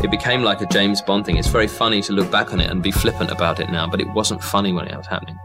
it 0.03 0.11
became 0.11 0.41
like 0.41 0.61
a 0.61 0.65
James 0.65 1.01
Bond 1.01 1.25
thing. 1.25 1.37
It's 1.37 1.47
very 1.47 1.67
funny 1.67 2.01
to 2.03 2.13
look 2.13 2.31
back 2.31 2.53
on 2.53 2.59
it 2.59 2.69
and 2.69 2.81
be 2.81 2.91
flippant 2.91 3.31
about 3.31 3.59
it 3.59 3.69
now, 3.69 3.87
but 3.87 4.01
it 4.01 4.09
wasn't 4.09 4.43
funny 4.43 4.73
when 4.73 4.87
it 4.87 4.97
was 4.97 5.07
happening. 5.07 5.37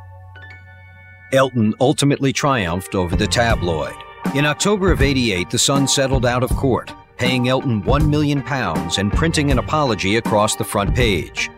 Elton 1.33 1.75
ultimately 1.81 2.33
triumphed 2.33 2.95
over 2.95 3.17
the 3.17 3.27
tabloid. 3.27 3.95
In 4.35 4.47
October 4.47 4.93
of 4.93 5.03
88, 5.03 5.51
the 5.51 5.59
Sun 5.59 5.89
settled 5.89 6.25
out 6.25 6.43
of 6.43 6.51
court, 6.51 6.93
paying 7.17 7.49
Elton 7.49 7.83
£1 7.83 8.09
million 8.09 8.43
and 8.47 9.13
printing 9.13 9.51
an 9.51 9.59
apology 9.59 10.17
across 10.17 10.57
the 10.57 10.65
front 10.65 10.95
page. 10.95 11.51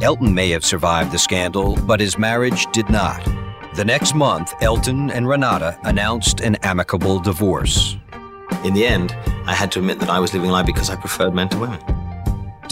Elton 0.00 0.34
may 0.34 0.50
have 0.50 0.64
survived 0.64 1.12
the 1.12 1.18
scandal, 1.18 1.76
but 1.86 2.00
his 2.00 2.18
marriage 2.18 2.66
did 2.72 2.88
not. 2.90 3.24
The 3.74 3.84
next 3.84 4.14
month, 4.14 4.52
Elton 4.60 5.10
and 5.10 5.26
Renate 5.26 5.78
announced 5.84 6.40
an 6.40 6.56
amicable 6.56 7.20
divorce. 7.20 7.96
In 8.64 8.74
the 8.74 8.84
end, 8.84 9.16
I 9.46 9.54
had 9.54 9.72
to 9.72 9.78
admit 9.78 9.98
that 10.00 10.10
I 10.10 10.20
was 10.20 10.34
living 10.34 10.50
life 10.50 10.66
because 10.66 10.90
I 10.90 10.96
preferred 10.96 11.34
men 11.34 11.48
to 11.50 11.58
women. 11.58 12.01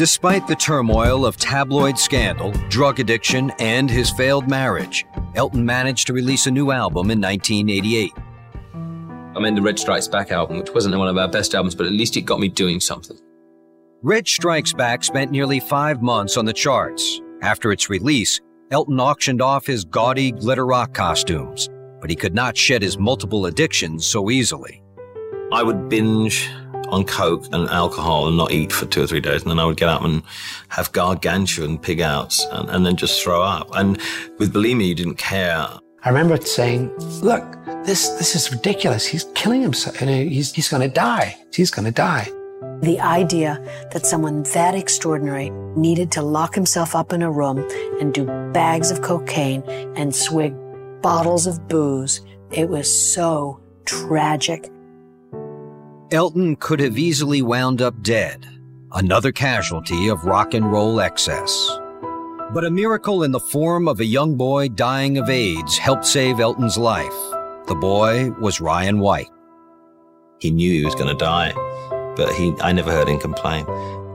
Despite 0.00 0.46
the 0.46 0.56
turmoil 0.56 1.26
of 1.26 1.36
tabloid 1.36 1.98
scandal, 1.98 2.52
drug 2.70 3.00
addiction, 3.00 3.52
and 3.58 3.90
his 3.90 4.10
failed 4.10 4.48
marriage, 4.48 5.04
Elton 5.34 5.62
managed 5.62 6.06
to 6.06 6.14
release 6.14 6.46
a 6.46 6.50
new 6.50 6.70
album 6.70 7.10
in 7.10 7.20
1988. 7.20 8.10
I 9.36 9.40
mean, 9.40 9.54
the 9.54 9.60
Reg 9.60 9.78
Strikes 9.78 10.08
Back 10.08 10.30
album, 10.30 10.56
which 10.56 10.72
wasn't 10.72 10.96
one 10.96 11.08
of 11.08 11.18
our 11.18 11.28
best 11.28 11.54
albums, 11.54 11.74
but 11.74 11.84
at 11.84 11.92
least 11.92 12.16
it 12.16 12.22
got 12.22 12.40
me 12.40 12.48
doing 12.48 12.80
something. 12.80 13.18
Reg 14.00 14.26
Strikes 14.26 14.72
Back 14.72 15.04
spent 15.04 15.32
nearly 15.32 15.60
five 15.60 16.00
months 16.00 16.38
on 16.38 16.46
the 16.46 16.54
charts. 16.54 17.20
After 17.42 17.70
its 17.70 17.90
release, 17.90 18.40
Elton 18.70 18.98
auctioned 19.00 19.42
off 19.42 19.66
his 19.66 19.84
gaudy 19.84 20.32
glitter 20.32 20.64
rock 20.64 20.94
costumes. 20.94 21.68
but 22.00 22.08
he 22.08 22.16
could 22.16 22.34
not 22.34 22.56
shed 22.56 22.80
his 22.80 22.96
multiple 22.96 23.44
addictions 23.44 24.06
so 24.06 24.30
easily. 24.30 24.82
I 25.52 25.62
would 25.62 25.90
binge 25.90 26.48
on 26.90 27.04
coke 27.04 27.46
and 27.52 27.68
alcohol 27.68 28.28
and 28.28 28.36
not 28.36 28.52
eat 28.52 28.72
for 28.72 28.86
two 28.86 29.02
or 29.02 29.06
three 29.06 29.20
days, 29.20 29.42
and 29.42 29.50
then 29.50 29.58
I 29.58 29.64
would 29.64 29.76
get 29.76 29.88
up 29.88 30.02
and 30.02 30.22
have 30.68 30.92
gargantuan 30.92 31.78
pig 31.78 32.00
outs 32.00 32.44
and, 32.52 32.68
and 32.70 32.86
then 32.86 32.96
just 32.96 33.22
throw 33.22 33.42
up. 33.42 33.68
And 33.74 33.98
with 34.38 34.52
bulimia, 34.52 34.88
you 34.88 34.94
didn't 34.94 35.16
care. 35.16 35.66
I 36.02 36.08
remember 36.08 36.36
saying, 36.38 36.90
"Look, 37.22 37.44
this 37.84 38.08
this 38.10 38.34
is 38.34 38.50
ridiculous. 38.50 39.04
He's 39.06 39.24
killing 39.34 39.60
himself. 39.62 40.00
You 40.00 40.06
know, 40.06 40.24
he's 40.24 40.52
he's 40.52 40.68
going 40.68 40.88
to 40.88 40.94
die. 40.94 41.36
He's 41.52 41.70
going 41.70 41.84
to 41.84 41.92
die." 41.92 42.30
The 42.82 42.98
idea 43.00 43.60
that 43.92 44.06
someone 44.06 44.42
that 44.54 44.74
extraordinary 44.74 45.50
needed 45.76 46.10
to 46.12 46.22
lock 46.22 46.54
himself 46.54 46.94
up 46.94 47.12
in 47.12 47.20
a 47.22 47.30
room 47.30 47.58
and 48.00 48.14
do 48.14 48.24
bags 48.52 48.90
of 48.90 49.02
cocaine 49.02 49.62
and 49.96 50.14
swig 50.14 50.54
bottles 51.02 51.46
of 51.46 51.68
booze, 51.68 52.22
it 52.50 52.68
was 52.68 52.88
so 52.88 53.60
tragic. 53.84 54.70
Elton 56.12 56.56
could 56.56 56.80
have 56.80 56.98
easily 56.98 57.40
wound 57.40 57.80
up 57.80 58.02
dead, 58.02 58.44
another 58.92 59.30
casualty 59.30 60.08
of 60.08 60.24
rock 60.24 60.54
and 60.54 60.72
roll 60.72 61.00
excess. 61.00 61.70
But 62.52 62.64
a 62.64 62.70
miracle 62.70 63.22
in 63.22 63.30
the 63.30 63.38
form 63.38 63.86
of 63.86 64.00
a 64.00 64.04
young 64.04 64.36
boy 64.36 64.70
dying 64.70 65.18
of 65.18 65.30
AIDS 65.30 65.78
helped 65.78 66.04
save 66.04 66.40
Elton's 66.40 66.76
life. 66.76 67.14
The 67.68 67.76
boy 67.80 68.30
was 68.40 68.60
Ryan 68.60 68.98
White. 68.98 69.28
He 70.40 70.50
knew 70.50 70.72
he 70.72 70.84
was 70.84 70.96
going 70.96 71.06
to 71.08 71.14
die, 71.14 71.52
but 72.16 72.34
he, 72.34 72.54
I 72.60 72.72
never 72.72 72.90
heard 72.90 73.08
him 73.08 73.20
complain. 73.20 73.64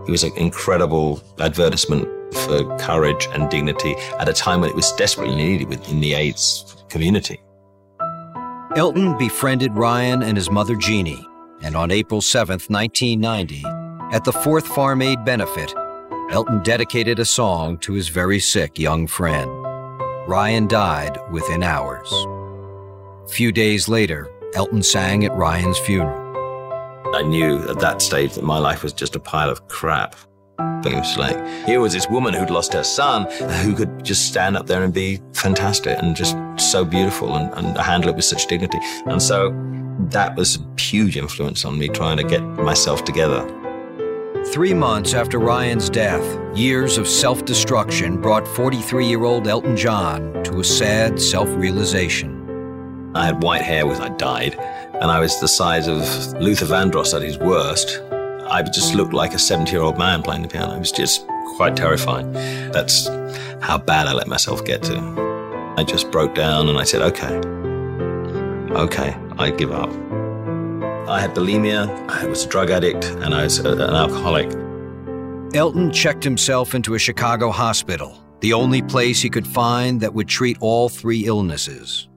He 0.06 0.12
was 0.12 0.24
an 0.26 0.34
incredible 0.36 1.22
advertisement 1.40 2.10
for 2.34 2.78
courage 2.78 3.30
and 3.32 3.50
dignity 3.50 3.96
at 4.20 4.28
a 4.28 4.34
time 4.34 4.60
when 4.60 4.70
it 4.70 4.76
was 4.76 4.92
desperately 4.94 5.36
needed 5.36 5.70
within 5.70 6.02
the 6.02 6.14
AIDS 6.14 6.76
community. 6.90 7.40
Elton 8.76 9.18
befriended 9.18 9.74
Ryan 9.76 10.22
and 10.22 10.36
his 10.36 10.52
mother 10.52 10.76
Jeannie, 10.76 11.26
and 11.62 11.76
on 11.76 11.92
April 11.92 12.22
7, 12.22 12.60
1990, 12.68 13.64
at 14.12 14.24
the 14.24 14.32
fourth 14.32 14.68
Farm 14.68 15.02
Aid 15.02 15.24
benefit, 15.26 15.74
Elton 16.32 16.62
dedicated 16.64 17.20
a 17.20 17.26
song 17.26 17.78
to 17.80 17.94
his 17.94 18.10
very 18.10 18.40
sick 18.40 18.80
young 18.80 19.08
friend. 19.08 19.50
Ryan 20.28 20.68
died 20.68 21.20
within 21.32 21.64
hours. 21.64 22.12
A 22.12 23.28
few 23.28 23.52
days 23.52 23.88
later, 23.88 24.30
Elton 24.56 24.82
sang 24.82 25.24
at 25.24 25.36
Ryan's 25.36 25.78
funeral. 25.80 26.24
I 27.16 27.22
knew 27.22 27.60
at 27.70 27.80
that 27.80 28.02
stage 28.02 28.34
that 28.36 28.44
my 28.44 28.58
life 28.58 28.84
was 28.84 28.94
just 28.94 29.16
a 29.16 29.20
pile 29.20 29.50
of 29.50 29.68
crap. 29.68 30.16
It 30.60 30.94
was 30.94 31.18
like, 31.18 31.38
here 31.66 31.80
was 31.80 31.94
this 31.94 32.08
woman 32.10 32.34
who'd 32.34 32.50
lost 32.50 32.74
her 32.74 32.84
son 32.84 33.30
who 33.64 33.74
could 33.76 34.04
just 34.04 34.28
stand 34.28 34.56
up 34.56 34.68
there 34.68 34.84
and 34.84 34.94
be 34.94 35.22
fantastic 35.34 35.98
and 35.98 36.16
just 36.16 36.36
so 36.58 36.86
beautiful 36.86 37.36
and, 37.36 37.54
and 37.54 37.78
handle 37.78 38.10
it 38.10 38.16
with 38.16 38.26
such 38.26 38.48
dignity. 38.48 38.78
And 39.06 39.22
so 39.22 39.52
that 40.00 40.36
was 40.36 40.58
a 40.58 40.82
huge 40.82 41.18
influence 41.18 41.66
on 41.66 41.78
me 41.78 41.88
trying 41.88 42.18
to 42.18 42.24
get 42.24 42.42
myself 42.42 43.04
together. 43.04 43.44
Three 44.48 44.74
months 44.74 45.14
after 45.14 45.40
Ryan's 45.40 45.90
death, 45.90 46.24
years 46.56 46.98
of 46.98 47.08
self 47.08 47.46
destruction 47.46 48.22
brought 48.22 48.48
43 48.48 49.08
year 49.08 49.24
old 49.24 49.48
Elton 49.48 49.76
John 49.76 50.44
to 50.44 50.60
a 50.60 50.64
sad 50.64 51.20
self 51.20 51.50
realization. 51.50 53.12
I 53.16 53.26
had 53.26 53.42
white 53.42 53.62
hair 53.62 53.88
when 53.88 54.02
I 54.02 54.10
died, 54.10 54.56
and 54.56 55.06
I 55.06 55.20
was 55.20 55.40
the 55.40 55.48
size 55.48 55.88
of 55.88 56.00
Luther 56.42 56.66
Vandross 56.66 57.16
at 57.16 57.22
his 57.22 57.38
worst. 57.38 58.02
I 58.48 58.62
just 58.62 58.94
looked 58.94 59.14
like 59.14 59.34
a 59.34 59.40
70 59.40 59.72
year 59.72 59.82
old 59.82 59.98
man 59.98 60.22
playing 60.22 60.44
the 60.44 60.48
piano. 60.48 60.76
It 60.76 60.80
was 60.80 60.92
just 60.92 61.26
quite 61.56 61.76
terrifying. 61.76 62.32
That's 62.72 63.08
how 63.62 63.78
bad 63.78 64.08
I 64.08 64.14
let 64.14 64.28
myself 64.28 64.64
get 64.66 64.84
to. 64.84 65.74
I 65.78 65.84
just 65.84 66.12
broke 66.12 66.36
down 66.36 66.70
and 66.70 66.78
I 66.78 66.84
said, 66.84 67.02
okay, 67.02 67.42
okay, 68.76 69.18
I 69.38 69.52
give 69.52 69.72
up. 69.72 69.90
I 71.08 71.22
had 71.22 71.36
bulimia, 71.36 71.88
I 72.10 72.26
was 72.26 72.46
a 72.46 72.50
drug 72.50 72.72
addict, 72.72 73.06
and 73.06 73.34
I 73.34 73.44
was 73.44 73.60
an 73.60 73.80
alcoholic. 73.80 74.52
Elton 75.56 75.92
checked 75.92 76.24
himself 76.24 76.76
into 76.76 76.96
a 76.96 77.00
Chicago 77.00 77.52
hospital, 77.52 78.22
the 78.42 78.54
only 78.54 78.82
place 78.82 79.22
he 79.22 79.30
could 79.30 79.48
find 79.48 80.02
that 80.02 80.14
would 80.14 80.28
treat 80.28 80.58
all 80.60 80.90
three 80.90 81.26
illnesses. 81.26 82.10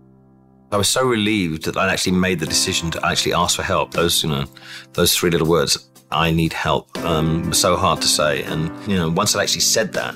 I 0.72 0.76
was 0.76 0.88
so 0.88 1.04
relieved 1.04 1.64
that 1.64 1.76
I'd 1.76 1.90
actually 1.90 2.12
made 2.12 2.40
the 2.40 2.46
decision 2.46 2.90
to 2.90 3.06
actually 3.06 3.32
ask 3.32 3.56
for 3.56 3.62
help. 3.62 3.92
Those, 3.92 4.22
you 4.22 4.28
know, 4.28 4.44
those 4.92 5.16
three 5.16 5.30
little 5.30 5.48
words, 5.48 5.88
I 6.10 6.30
need 6.30 6.52
help, 6.52 6.96
um, 6.98 7.46
were 7.46 7.54
so 7.54 7.76
hard 7.76 8.02
to 8.02 8.08
say. 8.08 8.42
And, 8.42 8.70
you 8.90 8.96
know, 8.96 9.08
once 9.08 9.34
I'd 9.34 9.42
actually 9.42 9.60
said 9.60 9.92
that, 9.94 10.14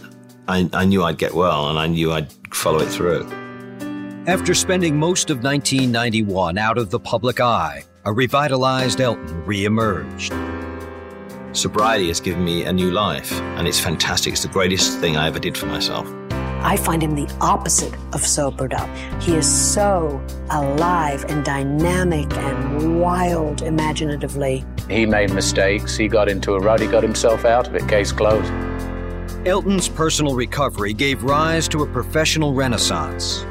I, 0.48 0.68
I 0.72 0.84
knew 0.84 1.04
I'd 1.04 1.18
get 1.18 1.34
well 1.34 1.70
and 1.70 1.78
I 1.78 1.86
knew 1.86 2.12
I'd 2.12 2.32
follow 2.54 2.80
it 2.80 2.88
through. 2.88 3.26
After 4.28 4.54
spending 4.54 4.96
most 4.96 5.30
of 5.30 5.42
1991 5.42 6.56
out 6.56 6.78
of 6.78 6.90
the 6.90 7.00
public 7.00 7.40
eye, 7.40 7.82
a 8.04 8.12
revitalized 8.12 9.00
Elton 9.00 9.42
reemerged. 9.42 10.30
Sobriety 11.56 12.06
has 12.06 12.20
given 12.20 12.44
me 12.44 12.62
a 12.62 12.72
new 12.72 12.92
life, 12.92 13.32
and 13.32 13.66
it's 13.66 13.80
fantastic. 13.80 14.34
It's 14.34 14.42
the 14.42 14.48
greatest 14.48 15.00
thing 15.00 15.16
I 15.16 15.26
ever 15.26 15.40
did 15.40 15.58
for 15.58 15.66
myself. 15.66 16.06
I 16.30 16.76
find 16.76 17.02
him 17.02 17.16
the 17.16 17.28
opposite 17.40 17.92
of 18.14 18.24
sobered 18.24 18.74
up. 18.74 18.88
He 19.20 19.34
is 19.34 19.52
so 19.52 20.24
alive 20.50 21.24
and 21.24 21.44
dynamic 21.44 22.32
and 22.32 23.00
wild 23.00 23.62
imaginatively. 23.62 24.64
He 24.88 25.04
made 25.04 25.32
mistakes. 25.32 25.96
He 25.96 26.06
got 26.06 26.28
into 26.28 26.54
a 26.54 26.60
rut. 26.60 26.78
He 26.78 26.86
got 26.86 27.02
himself 27.02 27.44
out 27.44 27.66
of 27.66 27.74
it. 27.74 27.88
Case 27.88 28.12
closed. 28.12 28.52
Elton's 29.48 29.88
personal 29.88 30.36
recovery 30.36 30.92
gave 30.92 31.24
rise 31.24 31.66
to 31.66 31.82
a 31.82 31.86
professional 31.88 32.54
renaissance. 32.54 33.44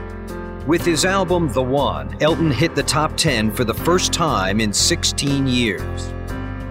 With 0.67 0.86
his 0.86 1.06
album 1.06 1.52
The 1.52 1.63
One, 1.63 2.15
Elton 2.21 2.52
hit 2.52 2.76
the 2.76 2.84
top 2.84 3.17
10 3.17 3.50
for 3.50 3.63
the 3.63 3.74
first 3.74 4.13
time 4.13 4.62
in 4.62 4.71
16 4.71 5.47
years. 5.47 6.13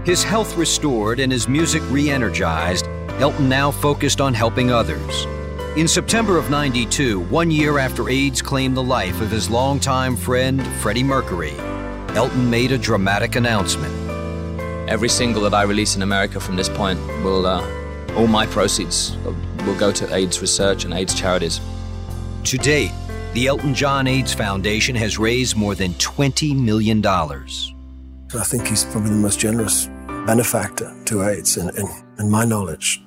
His 0.05 0.23
health 0.23 0.57
restored 0.57 1.19
and 1.19 1.33
his 1.33 1.49
music 1.49 1.83
re 1.91 2.09
energized, 2.09 2.87
Elton 3.19 3.49
now 3.49 3.73
focused 3.73 4.21
on 4.21 4.33
helping 4.33 4.71
others. 4.71 5.25
In 5.77 5.89
September 5.89 6.39
of 6.39 6.51
92, 6.51 7.19
one 7.19 7.51
year 7.51 7.79
after 7.79 8.09
AIDS 8.09 8.41
claimed 8.41 8.77
the 8.77 8.83
life 8.83 9.21
of 9.21 9.29
his 9.29 9.51
longtime 9.51 10.15
friend, 10.17 10.65
Freddie 10.77 11.03
Mercury, 11.03 11.57
Elton 12.11 12.49
made 12.49 12.71
a 12.71 12.79
dramatic 12.79 13.35
announcement. 13.35 13.93
Every 14.89 15.09
single 15.09 15.43
that 15.43 15.55
I 15.55 15.65
release 15.65 15.97
in 15.97 16.03
America 16.03 16.39
from 16.39 16.55
this 16.55 16.69
point 16.69 17.01
will, 17.25 17.45
uh, 17.45 17.69
all 18.15 18.29
my 18.29 18.47
proceeds 18.47 19.17
will 19.67 19.77
go 19.77 19.91
to 19.91 20.15
AIDS 20.15 20.41
research 20.41 20.85
and 20.85 20.95
AIDS 20.95 21.13
charities. 21.13 21.61
To 22.45 22.57
date, 22.57 22.93
the 23.33 23.47
Elton 23.47 23.75
John 23.75 24.09
AIDS 24.09 24.35
Foundation 24.35 24.97
has 24.97 25.17
raised 25.17 25.57
more 25.57 25.77
than 25.77 25.93
$20 25.95 26.59
million. 26.59 27.05
I 27.07 28.45
think 28.45 28.67
he's 28.67 28.85
probably 28.85 29.11
the 29.11 29.17
most 29.17 29.39
generous 29.39 29.87
benefactor 30.27 30.93
to 31.05 31.23
AIDS 31.23 31.57
in, 31.57 31.69
in, 31.77 31.87
in 32.19 32.29
my 32.29 32.45
knowledge. 32.45 33.01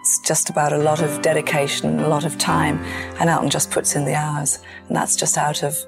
It's 0.00 0.18
just 0.26 0.50
about 0.50 0.72
a 0.72 0.78
lot 0.78 1.02
of 1.02 1.22
dedication, 1.22 2.00
a 2.00 2.08
lot 2.08 2.24
of 2.24 2.36
time, 2.36 2.78
and 3.20 3.30
Elton 3.30 3.48
just 3.48 3.70
puts 3.70 3.94
in 3.94 4.04
the 4.04 4.14
hours. 4.14 4.58
And 4.88 4.96
that's 4.96 5.14
just 5.14 5.38
out 5.38 5.62
of 5.62 5.78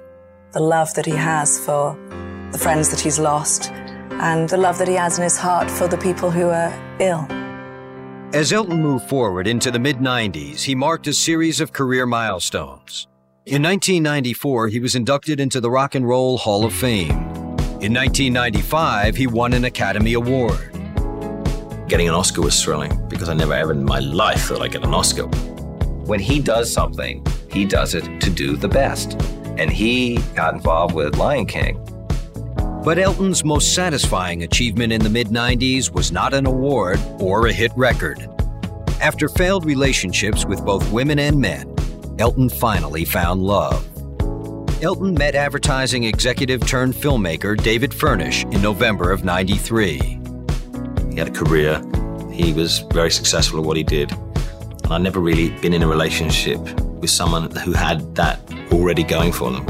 the 0.53 0.61
love 0.61 0.95
that 0.95 1.07
he 1.07 1.17
has 1.17 1.59
for 1.59 1.99
the 2.53 2.59
friends 2.59 2.89
that 2.91 3.01
he's 3.01 3.19
lost 3.19 3.73
and 3.73 4.49
the 4.49 4.59
love 4.59 4.79
that 4.79 4.87
he 4.87 4.95
has 4.95 5.19
in 5.19 5.25
his 5.25 5.37
heart 5.37 5.69
for 5.69 5.89
the 5.89 5.99
people 5.99 6.31
who 6.31 6.51
are 6.51 6.73
ill. 7.01 7.27
As 8.33 8.53
Elton 8.53 8.81
moved 8.81 9.09
forward 9.09 9.49
into 9.49 9.73
the 9.73 9.79
mid 9.81 9.97
90s, 9.97 10.63
he 10.63 10.77
marked 10.77 11.09
a 11.09 11.13
series 11.13 11.61
of 11.61 11.73
career 11.73 12.07
milestones. 12.07 13.09
In 13.45 13.61
1994, 13.61 14.69
he 14.69 14.79
was 14.79 14.95
inducted 14.95 15.41
into 15.41 15.61
the 15.61 15.69
Rock 15.69 15.97
and 15.97 16.07
Roll 16.07 16.39
Hall 16.39 16.65
of 16.65 16.73
Fame. 16.73 17.11
In 17.81 17.93
1995, 17.93 19.17
he 19.17 19.27
won 19.27 19.53
an 19.53 19.65
Academy 19.65 20.13
Award. 20.13 20.71
Getting 21.89 22.07
an 22.07 22.15
Oscar 22.15 22.41
was 22.41 22.63
thrilling 22.63 23.05
because 23.09 23.29
I 23.29 23.35
never 23.35 23.53
ever 23.53 23.73
in 23.73 23.85
my 23.85 23.99
life 23.99 24.43
thought 24.43 24.63
I'd 24.63 24.71
get 24.71 24.85
an 24.85 24.95
Oscar. 24.95 25.25
When 25.25 26.21
he 26.21 26.39
does 26.39 26.73
something, 26.73 27.27
he 27.51 27.65
does 27.65 27.97
it 27.97 28.21
to 28.21 28.31
do 28.31 28.57
the 28.57 28.69
best. 28.69 29.21
And 29.59 29.73
he 29.73 30.19
got 30.37 30.55
involved 30.55 30.95
with 30.95 31.17
Lion 31.17 31.47
King. 31.47 31.81
But 32.85 33.01
Elton's 33.01 33.43
most 33.43 33.75
satisfying 33.75 34.45
achievement 34.45 34.93
in 34.93 35.03
the 35.03 35.11
mid 35.11 35.31
90s 35.31 35.91
was 35.91 36.13
not 36.13 36.33
an 36.33 36.47
award 36.47 37.01
or 37.19 37.49
a 37.49 37.53
hit 37.53 37.73
record. 37.75 38.21
After 39.01 39.29
failed 39.29 39.65
relationships 39.65 40.45
with 40.45 40.65
both 40.65 40.93
women 40.93 41.19
and 41.19 41.41
men, 41.41 41.72
Elton 42.19 42.49
finally 42.49 43.05
found 43.05 43.43
love. 43.43 43.89
Elton 44.83 45.15
met 45.15 45.35
advertising 45.35 46.05
executive 46.05 46.67
turned 46.67 46.93
filmmaker 46.93 47.61
David 47.61 47.95
Furnish 47.95 48.45
in 48.45 48.61
November 48.61 49.11
of 49.11 49.25
93. 49.25 49.99
He 49.99 51.17
had 51.17 51.29
a 51.29 51.31
career, 51.31 51.81
he 52.31 52.53
was 52.53 52.81
very 52.93 53.11
successful 53.11 53.61
at 53.61 53.65
what 53.65 53.77
he 53.77 53.83
did. 53.83 54.13
And 54.13 54.93
I'd 54.93 55.03
never 55.03 55.21
really 55.21 55.51
been 55.61 55.73
in 55.73 55.83
a 55.83 55.87
relationship 55.87 56.59
with 57.01 57.11
someone 57.11 57.51
who 57.57 57.73
had 57.73 58.15
that 58.17 58.41
already 58.73 59.05
going 59.05 59.33
for 59.33 59.51
them. 59.51 59.65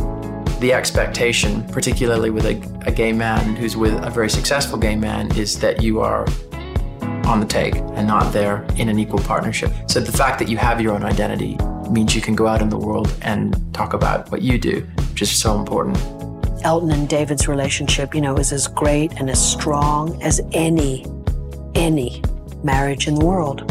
The 0.59 0.73
expectation, 0.73 1.65
particularly 1.69 2.31
with 2.31 2.47
a, 2.47 2.87
a 2.87 2.93
gay 2.93 3.13
man 3.13 3.55
who's 3.57 3.77
with 3.77 3.95
a 4.05 4.11
very 4.11 4.31
successful 4.31 4.79
gay 4.79 4.97
man, 4.97 5.37
is 5.37 5.59
that 5.61 5.83
you 5.83 6.01
are 6.01 6.27
on 7.27 7.41
the 7.41 7.47
take 7.47 7.77
and 7.77 8.07
not 8.07 8.33
there 8.33 8.65
in 8.77 8.89
an 8.89 8.99
equal 8.99 9.21
partnership. 9.21 9.73
So 9.87 10.01
the 10.01 10.13
fact 10.13 10.39
that 10.39 10.49
you 10.49 10.57
have 10.57 10.81
your 10.81 10.95
own 10.95 11.05
identity 11.05 11.57
means 11.91 12.15
you 12.15 12.21
can 12.21 12.35
go 12.35 12.47
out 12.47 12.63
in 12.63 12.69
the 12.69 12.79
world 12.79 13.13
and 13.23 13.57
talk 13.75 13.93
about 13.93 14.31
what 14.31 14.43
you 14.43 14.59
do 14.59 14.87
which 15.13 15.21
is 15.23 15.31
so 15.31 15.59
important. 15.59 15.99
Elton 16.65 16.91
and 16.91 17.09
David's 17.09 17.47
relationship, 17.47 18.15
you 18.15 18.21
know, 18.21 18.37
is 18.37 18.53
as 18.53 18.67
great 18.67 19.13
and 19.21 19.29
as 19.29 19.41
strong 19.41 20.21
as 20.23 20.41
any, 20.53 21.05
any 21.75 22.23
marriage 22.65 23.07
in 23.07 23.15
the 23.15 23.25
world. 23.25 23.71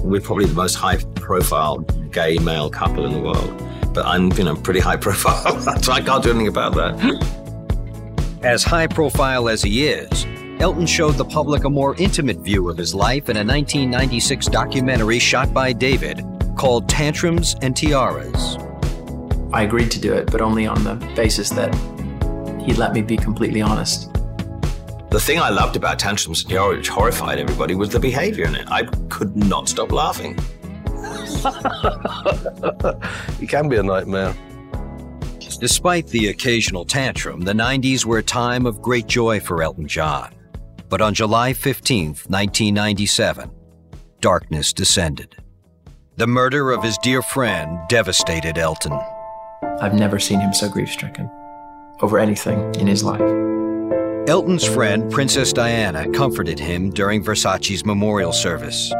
We're 0.00 0.20
probably 0.20 0.46
the 0.46 0.54
most 0.54 0.74
high 0.74 0.96
profile 1.14 1.78
gay 2.10 2.38
male 2.38 2.70
couple 2.70 3.06
in 3.06 3.12
the 3.12 3.20
world. 3.20 3.94
But 3.94 4.04
I'm, 4.04 4.32
you 4.32 4.44
know, 4.44 4.56
pretty 4.56 4.80
high 4.80 4.96
profile, 4.96 5.60
so 5.82 5.92
I 5.92 6.00
can't 6.00 6.22
do 6.22 6.30
anything 6.30 6.48
about 6.48 6.74
that. 6.74 8.38
As 8.42 8.64
high 8.64 8.86
profile 8.86 9.48
as 9.48 9.62
he 9.62 9.86
is, 9.86 10.26
Elton 10.60 10.86
showed 10.86 11.12
the 11.12 11.24
public 11.24 11.64
a 11.64 11.70
more 11.70 11.94
intimate 11.96 12.38
view 12.38 12.68
of 12.68 12.76
his 12.76 12.94
life 12.94 13.28
in 13.28 13.36
a 13.36 13.44
1996 13.44 14.46
documentary 14.46 15.18
shot 15.18 15.54
by 15.54 15.72
David 15.72 16.24
called 16.56 16.88
Tantrums 16.88 17.56
and 17.62 17.76
Tiaras. 17.76 18.56
I 19.52 19.62
agreed 19.62 19.90
to 19.92 20.00
do 20.00 20.12
it, 20.12 20.30
but 20.30 20.40
only 20.40 20.66
on 20.66 20.84
the 20.84 20.94
basis 21.16 21.50
that 21.50 21.74
he'd 22.62 22.78
let 22.78 22.92
me 22.92 23.02
be 23.02 23.16
completely 23.16 23.62
honest. 23.62 24.12
The 25.10 25.20
thing 25.20 25.40
I 25.40 25.48
loved 25.48 25.74
about 25.74 25.98
Tantrums 25.98 26.42
and 26.42 26.50
Tiaras, 26.50 26.78
which 26.78 26.88
horrified 26.88 27.38
everybody, 27.38 27.74
was 27.74 27.90
the 27.90 27.98
behavior 27.98 28.46
in 28.46 28.54
it. 28.54 28.68
I 28.70 28.84
could 29.08 29.36
not 29.36 29.68
stop 29.68 29.90
laughing. 29.90 30.38
it 33.40 33.48
can 33.48 33.68
be 33.68 33.76
a 33.76 33.82
nightmare. 33.82 34.34
Despite 35.60 36.06
the 36.06 36.28
occasional 36.28 36.84
tantrum, 36.84 37.42
the 37.42 37.52
90s 37.52 38.04
were 38.04 38.18
a 38.18 38.22
time 38.22 38.66
of 38.66 38.80
great 38.80 39.06
joy 39.06 39.40
for 39.40 39.62
Elton 39.62 39.88
John. 39.88 40.32
But 40.88 41.00
on 41.00 41.12
July 41.12 41.52
15, 41.52 42.06
1997, 42.06 43.50
darkness 44.20 44.72
descended. 44.72 45.36
The 46.20 46.26
murder 46.26 46.70
of 46.72 46.84
his 46.84 46.98
dear 46.98 47.22
friend 47.22 47.78
devastated 47.88 48.58
Elton. 48.58 48.92
I've 49.80 49.94
never 49.94 50.18
seen 50.18 50.38
him 50.38 50.52
so 50.52 50.68
grief 50.68 50.90
stricken 50.90 51.30
over 52.02 52.18
anything 52.18 52.74
in 52.74 52.86
his 52.86 53.02
life. 53.02 53.22
Elton's 54.28 54.66
friend, 54.66 55.10
Princess 55.10 55.50
Diana, 55.50 56.06
comforted 56.10 56.58
him 56.58 56.90
during 56.90 57.24
Versace's 57.24 57.86
memorial 57.86 58.34
service. 58.34 58.92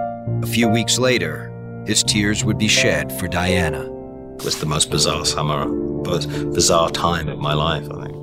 A 0.42 0.46
few 0.46 0.66
weeks 0.66 0.98
later, 0.98 1.52
his 1.86 2.02
tears 2.02 2.42
would 2.42 2.56
be 2.56 2.68
shed 2.68 3.12
for 3.20 3.28
Diana. 3.28 3.82
It 4.36 4.42
was 4.42 4.58
the 4.58 4.64
most 4.64 4.90
bizarre 4.90 5.26
summer, 5.26 5.66
most 5.66 6.24
bizarre 6.54 6.88
time 6.88 7.28
of 7.28 7.38
my 7.38 7.52
life, 7.52 7.86
I 7.90 8.06
think. 8.06 8.16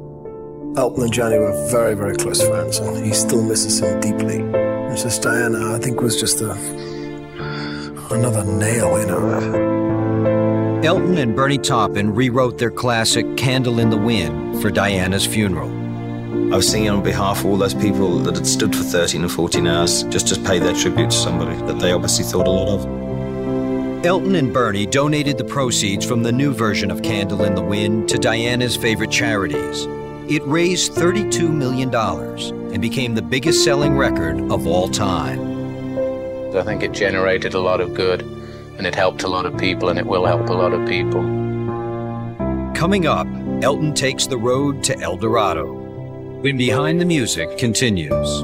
Elton 0.75 1.03
and 1.03 1.13
Johnny 1.13 1.37
were 1.37 1.69
very, 1.69 1.93
very 1.93 2.15
close 2.15 2.41
friends, 2.41 2.79
and 2.79 3.05
he 3.05 3.13
still 3.13 3.43
misses 3.43 3.79
him 3.79 3.99
deeply. 3.99 4.39
Princess 4.87 5.19
Diana, 5.19 5.75
I 5.75 5.77
think, 5.77 6.01
was 6.01 6.19
just 6.19 6.41
a 6.41 6.55
another 8.11 8.43
nail 8.43 8.95
in 8.97 9.09
her. 9.09 9.77
Elton 10.83 11.17
and 11.17 11.35
Bernie 11.35 11.57
Taupin 11.57 12.13
rewrote 12.13 12.57
their 12.57 12.71
classic 12.71 13.35
Candle 13.35 13.79
in 13.79 13.89
the 13.89 13.97
Wind 13.97 14.61
for 14.61 14.69
Diana's 14.69 15.25
funeral. 15.25 15.69
I 16.53 16.55
was 16.55 16.69
singing 16.69 16.89
on 16.89 17.03
behalf 17.03 17.39
of 17.39 17.47
all 17.47 17.57
those 17.57 17.73
people 17.73 18.19
that 18.19 18.35
had 18.35 18.47
stood 18.47 18.75
for 18.75 18.83
13 18.83 19.23
and 19.23 19.31
14 19.31 19.67
hours 19.67 20.03
just 20.03 20.27
to 20.29 20.39
pay 20.41 20.59
their 20.59 20.73
tribute 20.73 21.09
to 21.09 21.17
somebody 21.17 21.55
that 21.65 21.79
they 21.79 21.91
obviously 21.91 22.23
thought 22.23 22.47
a 22.47 22.49
lot 22.49 22.69
of. 22.69 24.05
Elton 24.05 24.35
and 24.35 24.53
Bernie 24.53 24.85
donated 24.85 25.37
the 25.37 25.43
proceeds 25.43 26.05
from 26.05 26.23
the 26.23 26.31
new 26.31 26.53
version 26.53 26.91
of 26.91 27.01
Candle 27.01 27.43
in 27.43 27.55
the 27.55 27.61
Wind 27.61 28.07
to 28.09 28.17
Diana's 28.17 28.77
favorite 28.77 29.11
charities. 29.11 29.87
It 30.31 30.43
raised 30.43 30.93
$32 30.93 31.49
million 31.49 31.93
and 31.93 32.81
became 32.81 33.15
the 33.15 33.21
biggest 33.21 33.63
selling 33.63 33.97
record 33.97 34.39
of 34.51 34.67
all 34.67 34.87
time. 34.87 35.56
I 36.55 36.63
think 36.63 36.83
it 36.83 36.91
generated 36.91 37.53
a 37.53 37.59
lot 37.59 37.81
of 37.81 37.93
good 37.93 38.21
and 38.77 38.85
it 38.85 38.95
helped 38.95 39.23
a 39.23 39.27
lot 39.27 39.45
of 39.45 39.57
people 39.57 39.89
and 39.89 39.99
it 39.99 40.05
will 40.05 40.25
help 40.25 40.49
a 40.49 40.53
lot 40.53 40.73
of 40.73 40.87
people. 40.87 41.21
Coming 42.73 43.07
up, 43.07 43.27
Elton 43.63 43.93
takes 43.93 44.27
the 44.27 44.37
road 44.37 44.83
to 44.83 44.99
El 44.99 45.17
Dorado. 45.17 45.73
When 46.41 46.57
Behind 46.57 47.01
the 47.01 47.05
Music 47.05 47.57
continues. 47.57 48.43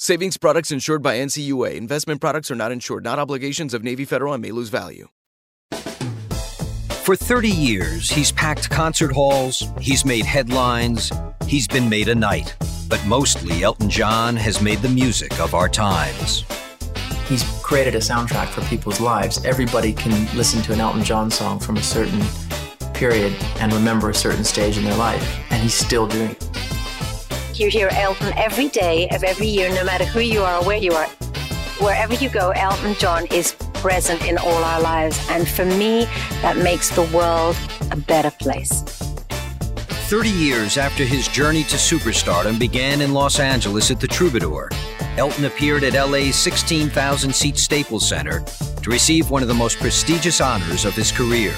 Savings 0.00 0.36
products 0.36 0.70
insured 0.70 1.02
by 1.02 1.16
NCUA. 1.16 1.74
Investment 1.74 2.20
products 2.20 2.52
are 2.52 2.54
not 2.54 2.70
insured, 2.70 3.02
not 3.02 3.18
obligations 3.18 3.74
of 3.74 3.82
Navy 3.82 4.04
Federal 4.04 4.32
and 4.32 4.40
may 4.40 4.52
lose 4.52 4.68
value. 4.68 5.08
For 7.02 7.16
30 7.16 7.48
years, 7.48 8.08
he's 8.08 8.30
packed 8.30 8.70
concert 8.70 9.10
halls, 9.10 9.66
he's 9.80 10.04
made 10.04 10.24
headlines, 10.24 11.10
he's 11.48 11.66
been 11.66 11.88
made 11.88 12.06
a 12.06 12.14
knight. 12.14 12.54
But 12.88 13.04
mostly, 13.06 13.64
Elton 13.64 13.90
John 13.90 14.36
has 14.36 14.62
made 14.62 14.78
the 14.82 14.88
music 14.88 15.40
of 15.40 15.52
our 15.52 15.68
times. 15.68 16.44
He's 17.26 17.42
created 17.64 17.96
a 17.96 17.98
soundtrack 17.98 18.50
for 18.50 18.60
people's 18.66 19.00
lives. 19.00 19.44
Everybody 19.44 19.92
can 19.92 20.12
listen 20.36 20.62
to 20.62 20.72
an 20.72 20.78
Elton 20.78 21.02
John 21.02 21.28
song 21.28 21.58
from 21.58 21.76
a 21.76 21.82
certain 21.82 22.22
period 22.94 23.34
and 23.58 23.72
remember 23.72 24.10
a 24.10 24.14
certain 24.14 24.44
stage 24.44 24.78
in 24.78 24.84
their 24.84 24.96
life, 24.96 25.40
and 25.50 25.60
he's 25.60 25.74
still 25.74 26.06
doing 26.06 26.30
it. 26.30 26.57
You 27.58 27.68
hear 27.68 27.88
Elton 27.90 28.32
every 28.36 28.68
day 28.68 29.08
of 29.08 29.24
every 29.24 29.48
year, 29.48 29.68
no 29.74 29.82
matter 29.82 30.04
who 30.04 30.20
you 30.20 30.42
are 30.42 30.58
or 30.60 30.64
where 30.64 30.76
you 30.76 30.92
are. 30.92 31.08
Wherever 31.80 32.14
you 32.14 32.28
go, 32.28 32.50
Elton 32.50 32.94
John 32.94 33.26
is 33.32 33.56
present 33.74 34.24
in 34.24 34.38
all 34.38 34.62
our 34.62 34.80
lives. 34.80 35.18
And 35.28 35.48
for 35.48 35.64
me, 35.64 36.04
that 36.40 36.56
makes 36.56 36.88
the 36.90 37.02
world 37.02 37.56
a 37.90 37.96
better 37.96 38.30
place. 38.30 38.82
30 40.08 40.30
years 40.30 40.78
after 40.78 41.02
his 41.04 41.26
journey 41.26 41.64
to 41.64 41.74
superstardom 41.74 42.60
began 42.60 43.00
in 43.00 43.12
Los 43.12 43.40
Angeles 43.40 43.90
at 43.90 43.98
the 43.98 44.06
Troubadour, 44.06 44.70
Elton 45.16 45.46
appeared 45.46 45.82
at 45.82 45.94
LA's 45.94 46.36
16,000 46.36 47.34
seat 47.34 47.58
Staples 47.58 48.08
Center 48.08 48.44
to 48.82 48.90
receive 48.90 49.30
one 49.30 49.42
of 49.42 49.48
the 49.48 49.54
most 49.54 49.78
prestigious 49.78 50.40
honors 50.40 50.84
of 50.84 50.94
his 50.94 51.10
career 51.10 51.54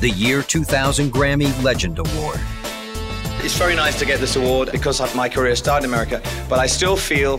the 0.00 0.10
Year 0.10 0.42
2000 0.42 1.12
Grammy 1.12 1.62
Legend 1.62 2.00
Award. 2.00 2.40
It's 3.44 3.58
very 3.58 3.74
nice 3.74 3.98
to 3.98 4.06
get 4.06 4.20
this 4.20 4.36
award 4.36 4.70
because 4.70 5.00
my 5.16 5.28
career 5.28 5.56
started 5.56 5.86
in 5.86 5.90
America, 5.90 6.22
but 6.48 6.60
I 6.60 6.66
still 6.66 6.96
feel 6.96 7.38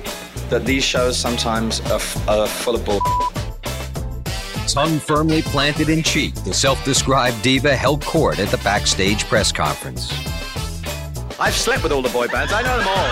that 0.49 0.65
these 0.65 0.83
shows 0.83 1.17
sometimes 1.17 1.79
are, 1.91 1.93
f- 1.93 2.27
are 2.27 2.45
full 2.45 2.75
of 2.75 2.83
bull. 2.83 2.99
Tongue 4.67 4.99
firmly 4.99 5.41
planted 5.43 5.87
in 5.87 6.03
cheek, 6.03 6.35
the 6.43 6.53
self 6.53 6.83
described 6.83 7.41
diva 7.41 7.73
held 7.73 8.03
court 8.03 8.39
at 8.39 8.49
the 8.49 8.57
backstage 8.57 9.23
press 9.29 9.53
conference. 9.53 10.11
I've 11.39 11.55
slept 11.55 11.83
with 11.83 11.93
all 11.93 12.01
the 12.01 12.09
boy 12.09 12.27
bands, 12.27 12.51
I 12.51 12.63
know 12.63 12.77
them 12.79 12.87
all. 12.89 13.09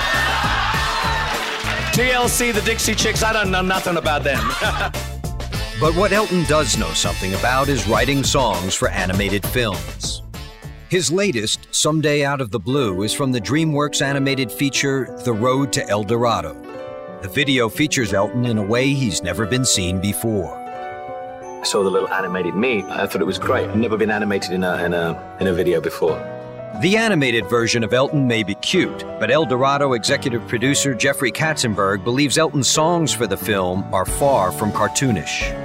TLC, 1.94 2.54
the 2.54 2.62
Dixie 2.62 2.94
Chicks, 2.94 3.24
I 3.24 3.32
don't 3.32 3.52
know 3.52 3.62
nothing 3.62 3.96
about 3.96 4.26
them. 4.26 4.46
but 5.80 5.96
what 5.96 6.12
Elton 6.12 6.44
does 6.44 6.78
know 6.78 6.92
something 6.92 7.34
about 7.36 7.70
is 7.70 7.88
writing 7.88 8.22
songs 8.22 8.76
for 8.76 8.90
animated 8.90 9.46
films. 9.48 10.21
His 10.92 11.10
latest, 11.10 11.70
Someday 11.72 12.26
Out 12.26 12.42
of 12.42 12.52
the 12.52 12.60
Blue, 12.60 13.04
is 13.04 13.14
from 13.14 13.32
the 13.32 13.40
DreamWorks 13.40 14.02
animated 14.02 14.52
feature 14.52 15.18
The 15.24 15.32
Road 15.32 15.72
to 15.72 15.88
El 15.88 16.04
Dorado. 16.04 16.54
The 17.22 17.30
video 17.30 17.70
features 17.70 18.14
Elton 18.14 18.46
in 18.46 18.58
a 18.58 18.62
way 18.62 18.88
he's 18.88 19.24
never 19.24 19.46
been 19.46 19.64
seen 19.64 20.02
before. 20.02 20.54
I 20.54 21.64
saw 21.64 21.82
the 21.82 21.90
little 21.90 22.10
animated 22.10 22.56
me. 22.56 22.84
I 22.90 23.08
thought 23.08 23.22
it 23.22 23.26
was 23.26 23.40
great. 23.40 23.70
I've 23.70 23.78
never 23.78 23.96
been 23.96 24.12
animated 24.12 24.52
in 24.52 24.66
a, 24.66 24.84
in 24.84 24.94
a, 24.94 25.38
in 25.40 25.48
a 25.48 25.54
video 25.54 25.80
before. 25.80 26.18
The 26.82 26.98
animated 26.98 27.50
version 27.50 27.86
of 27.86 27.94
Elton 27.94 28.28
may 28.28 28.44
be 28.44 28.56
cute, 28.56 29.06
but 29.18 29.32
El 29.32 29.46
Dorado 29.46 29.94
executive 29.94 30.46
producer 30.50 30.94
Jeffrey 30.94 31.32
Katzenberg 31.32 32.04
believes 32.04 32.38
Elton's 32.38 32.68
songs 32.68 33.14
for 33.14 33.28
the 33.28 33.38
film 33.38 33.86
are 33.94 34.06
far 34.06 34.52
from 34.52 34.74
cartoonish. 34.74 35.61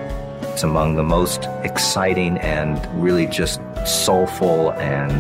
It's 0.57 0.63
among 0.63 0.97
the 0.97 1.03
most 1.03 1.51
exciting 1.65 2.39
and 2.39 2.81
really 2.99 3.27
just 3.27 3.61
soulful 3.85 4.73
and 4.73 5.13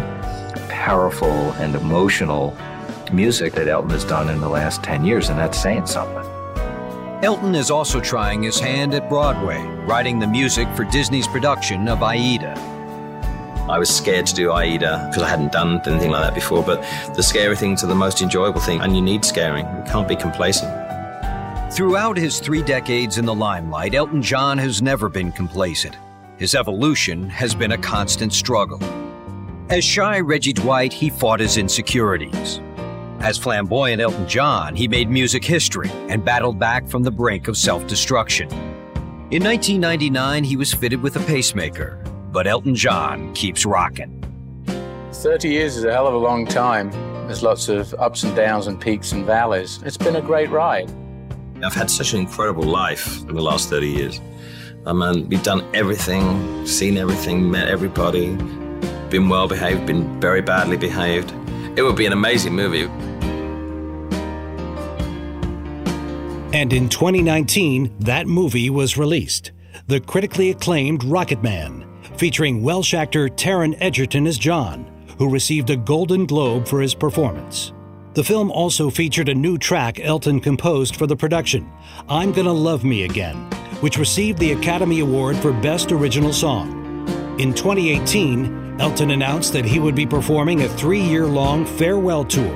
powerful 0.70 1.52
and 1.58 1.74
emotional 1.74 2.56
music 3.12 3.52
that 3.52 3.68
Elton 3.68 3.90
has 3.90 4.02
done 4.02 4.30
in 4.30 4.40
the 4.40 4.48
last 4.48 4.82
10 4.82 5.04
years, 5.04 5.28
and 5.28 5.38
that's 5.38 5.60
saying 5.60 5.88
something. 5.88 6.24
Elton 7.22 7.54
is 7.54 7.70
also 7.70 8.00
trying 8.00 8.44
his 8.44 8.58
hand 8.58 8.94
at 8.94 9.10
Broadway, 9.10 9.60
writing 9.86 10.20
the 10.20 10.26
music 10.26 10.66
for 10.74 10.84
Disney's 10.84 11.28
production 11.28 11.86
of 11.86 12.02
Aida. 12.02 12.54
I 13.68 13.78
was 13.78 13.94
scared 13.94 14.24
to 14.28 14.34
do 14.34 14.52
Aida 14.52 15.04
because 15.10 15.22
I 15.22 15.28
hadn't 15.28 15.52
done 15.52 15.82
anything 15.84 16.12
like 16.12 16.22
that 16.22 16.34
before, 16.34 16.62
but 16.62 16.80
the 17.14 17.22
scary 17.22 17.56
thing 17.56 17.74
are 17.74 17.86
the 17.86 17.94
most 17.94 18.22
enjoyable 18.22 18.62
thing, 18.62 18.80
and 18.80 18.96
you 18.96 19.02
need 19.02 19.22
scaring. 19.22 19.66
You 19.66 19.82
can't 19.86 20.08
be 20.08 20.16
complacent. 20.16 20.85
Throughout 21.70 22.16
his 22.16 22.38
three 22.38 22.62
decades 22.62 23.18
in 23.18 23.26
the 23.26 23.34
limelight, 23.34 23.94
Elton 23.94 24.22
John 24.22 24.56
has 24.56 24.80
never 24.80 25.08
been 25.08 25.32
complacent. 25.32 25.96
His 26.38 26.54
evolution 26.54 27.28
has 27.28 27.56
been 27.56 27.72
a 27.72 27.78
constant 27.78 28.32
struggle. 28.32 28.80
As 29.68 29.82
shy 29.82 30.20
Reggie 30.20 30.52
Dwight, 30.52 30.92
he 30.92 31.10
fought 31.10 31.40
his 31.40 31.56
insecurities. 31.56 32.60
As 33.18 33.36
flamboyant 33.36 34.00
Elton 34.00 34.28
John, 34.28 34.76
he 34.76 34.86
made 34.86 35.10
music 35.10 35.44
history 35.44 35.90
and 36.08 36.24
battled 36.24 36.58
back 36.58 36.86
from 36.86 37.02
the 37.02 37.10
brink 37.10 37.48
of 37.48 37.56
self 37.56 37.84
destruction. 37.88 38.48
In 39.32 39.42
1999, 39.42 40.44
he 40.44 40.56
was 40.56 40.72
fitted 40.72 41.02
with 41.02 41.16
a 41.16 41.26
pacemaker, 41.26 42.00
but 42.30 42.46
Elton 42.46 42.76
John 42.76 43.34
keeps 43.34 43.66
rocking. 43.66 44.22
30 45.12 45.48
years 45.48 45.76
is 45.76 45.84
a 45.84 45.92
hell 45.92 46.06
of 46.06 46.14
a 46.14 46.18
long 46.18 46.46
time. 46.46 46.90
There's 47.26 47.42
lots 47.42 47.68
of 47.68 47.92
ups 47.94 48.22
and 48.22 48.36
downs 48.36 48.68
and 48.68 48.80
peaks 48.80 49.10
and 49.10 49.26
valleys. 49.26 49.82
It's 49.84 49.96
been 49.96 50.16
a 50.16 50.22
great 50.22 50.50
ride. 50.50 50.88
I've 51.64 51.74
had 51.74 51.90
such 51.90 52.12
an 52.12 52.20
incredible 52.20 52.64
life 52.64 53.20
in 53.22 53.34
the 53.34 53.42
last 53.42 53.70
30 53.70 53.88
years. 53.88 54.20
I 54.84 54.92
mean, 54.92 55.28
we've 55.28 55.42
done 55.42 55.64
everything, 55.74 56.66
seen 56.66 56.98
everything, 56.98 57.50
met 57.50 57.68
everybody, 57.68 58.36
been 59.08 59.28
well 59.28 59.48
behaved, 59.48 59.86
been 59.86 60.20
very 60.20 60.42
badly 60.42 60.76
behaved. 60.76 61.32
It 61.76 61.82
would 61.82 61.96
be 61.96 62.06
an 62.06 62.12
amazing 62.12 62.54
movie. 62.54 62.84
And 66.56 66.72
in 66.72 66.88
2019, 66.88 67.96
that 68.00 68.26
movie 68.26 68.70
was 68.70 68.96
released 68.96 69.52
the 69.88 70.00
critically 70.00 70.50
acclaimed 70.50 71.02
Rocketman, 71.02 71.86
featuring 72.18 72.62
Welsh 72.62 72.92
actor 72.92 73.28
Taron 73.28 73.76
Egerton 73.80 74.26
as 74.26 74.36
John, 74.36 74.84
who 75.18 75.30
received 75.30 75.70
a 75.70 75.76
Golden 75.76 76.26
Globe 76.26 76.66
for 76.66 76.80
his 76.80 76.92
performance. 76.92 77.72
The 78.16 78.24
film 78.24 78.50
also 78.50 78.88
featured 78.88 79.28
a 79.28 79.34
new 79.34 79.58
track 79.58 80.00
Elton 80.00 80.40
composed 80.40 80.96
for 80.96 81.06
the 81.06 81.14
production, 81.14 81.70
I'm 82.08 82.32
Gonna 82.32 82.50
Love 82.50 82.82
Me 82.82 83.04
Again, 83.04 83.36
which 83.82 83.98
received 83.98 84.38
the 84.38 84.52
Academy 84.52 85.00
Award 85.00 85.36
for 85.36 85.52
Best 85.52 85.92
Original 85.92 86.32
Song. 86.32 86.70
In 87.38 87.52
2018, 87.52 88.80
Elton 88.80 89.10
announced 89.10 89.52
that 89.52 89.66
he 89.66 89.78
would 89.78 89.94
be 89.94 90.06
performing 90.06 90.62
a 90.62 90.68
three 90.70 91.02
year 91.02 91.26
long 91.26 91.66
farewell 91.66 92.24
tour, 92.24 92.54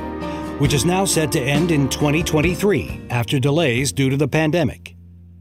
which 0.60 0.72
is 0.72 0.86
now 0.86 1.04
set 1.04 1.30
to 1.32 1.40
end 1.42 1.72
in 1.72 1.90
2023 1.90 3.08
after 3.10 3.38
delays 3.38 3.92
due 3.92 4.08
to 4.08 4.16
the 4.16 4.28
pandemic. 4.28 4.96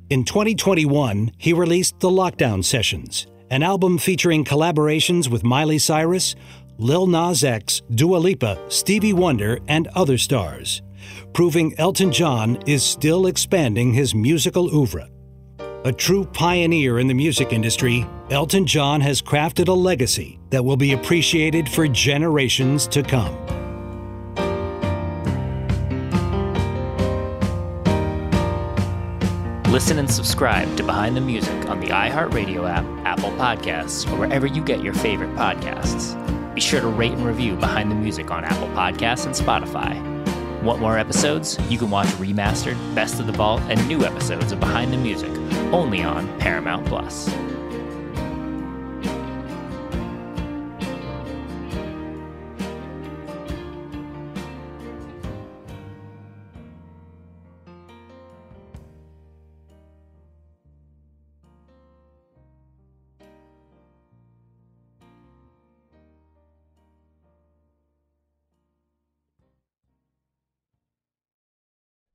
In 0.09 0.25
2021, 0.25 1.31
he 1.37 1.53
released 1.53 1.97
The 2.01 2.09
Lockdown 2.09 2.65
Sessions, 2.65 3.25
an 3.49 3.63
album 3.63 3.97
featuring 3.97 4.43
collaborations 4.43 5.29
with 5.29 5.45
Miley 5.45 5.77
Cyrus, 5.77 6.35
Lil 6.81 7.07
Nas 7.07 7.43
X, 7.43 7.81
Dua 7.93 8.15
Lipa, 8.15 8.57
Stevie 8.69 9.11
Wonder, 9.11 9.59
and 9.67 9.89
other 9.95 10.17
stars, 10.17 10.81
proving 11.33 11.77
Elton 11.77 12.09
John 12.09 12.57
is 12.65 12.83
still 12.83 13.27
expanding 13.27 13.91
his 13.91 14.15
musical 14.15 14.73
oeuvre. 14.73 15.09
A 15.83 15.91
true 15.91 16.23
pioneer 16.23 16.99
in 16.99 17.07
the 17.07 17.13
music 17.13 17.51
industry, 17.51 18.05
Elton 18.29 18.65
John 18.65 19.01
has 19.01 19.21
crafted 19.21 19.67
a 19.67 19.73
legacy 19.73 20.39
that 20.51 20.63
will 20.63 20.77
be 20.77 20.93
appreciated 20.93 21.67
for 21.67 21.85
generations 21.89 22.87
to 22.87 23.03
come. 23.03 23.35
Listen 29.69 29.99
and 29.99 30.09
subscribe 30.09 30.77
to 30.77 30.83
Behind 30.83 31.17
the 31.17 31.21
Music 31.21 31.69
on 31.69 31.81
the 31.81 31.87
iHeartRadio 31.87 32.69
app, 32.69 32.85
Apple 33.05 33.31
Podcasts, 33.31 34.09
or 34.09 34.15
wherever 34.17 34.47
you 34.47 34.63
get 34.63 34.81
your 34.81 34.93
favorite 34.93 35.35
podcasts. 35.35 36.15
Be 36.59 36.65
sure 36.65 36.81
to 36.81 36.87
rate 36.89 37.13
and 37.13 37.25
review 37.25 37.55
Behind 37.55 37.89
the 37.89 37.95
Music 37.95 38.31
on 38.31 38.43
Apple 38.43 38.67
Podcasts 38.75 39.25
and 39.25 39.33
Spotify. 39.33 39.95
Want 40.61 40.81
more 40.81 40.97
episodes? 40.97 41.57
You 41.69 41.77
can 41.77 41.89
watch 41.89 42.07
remastered, 42.17 42.75
best 42.93 43.21
of 43.21 43.27
the 43.27 43.31
vault, 43.31 43.61
and 43.69 43.87
new 43.87 44.03
episodes 44.03 44.51
of 44.51 44.59
Behind 44.59 44.91
the 44.91 44.97
Music 44.97 45.31
only 45.71 46.03
on 46.03 46.27
Paramount 46.37 46.85
Plus. 46.85 47.29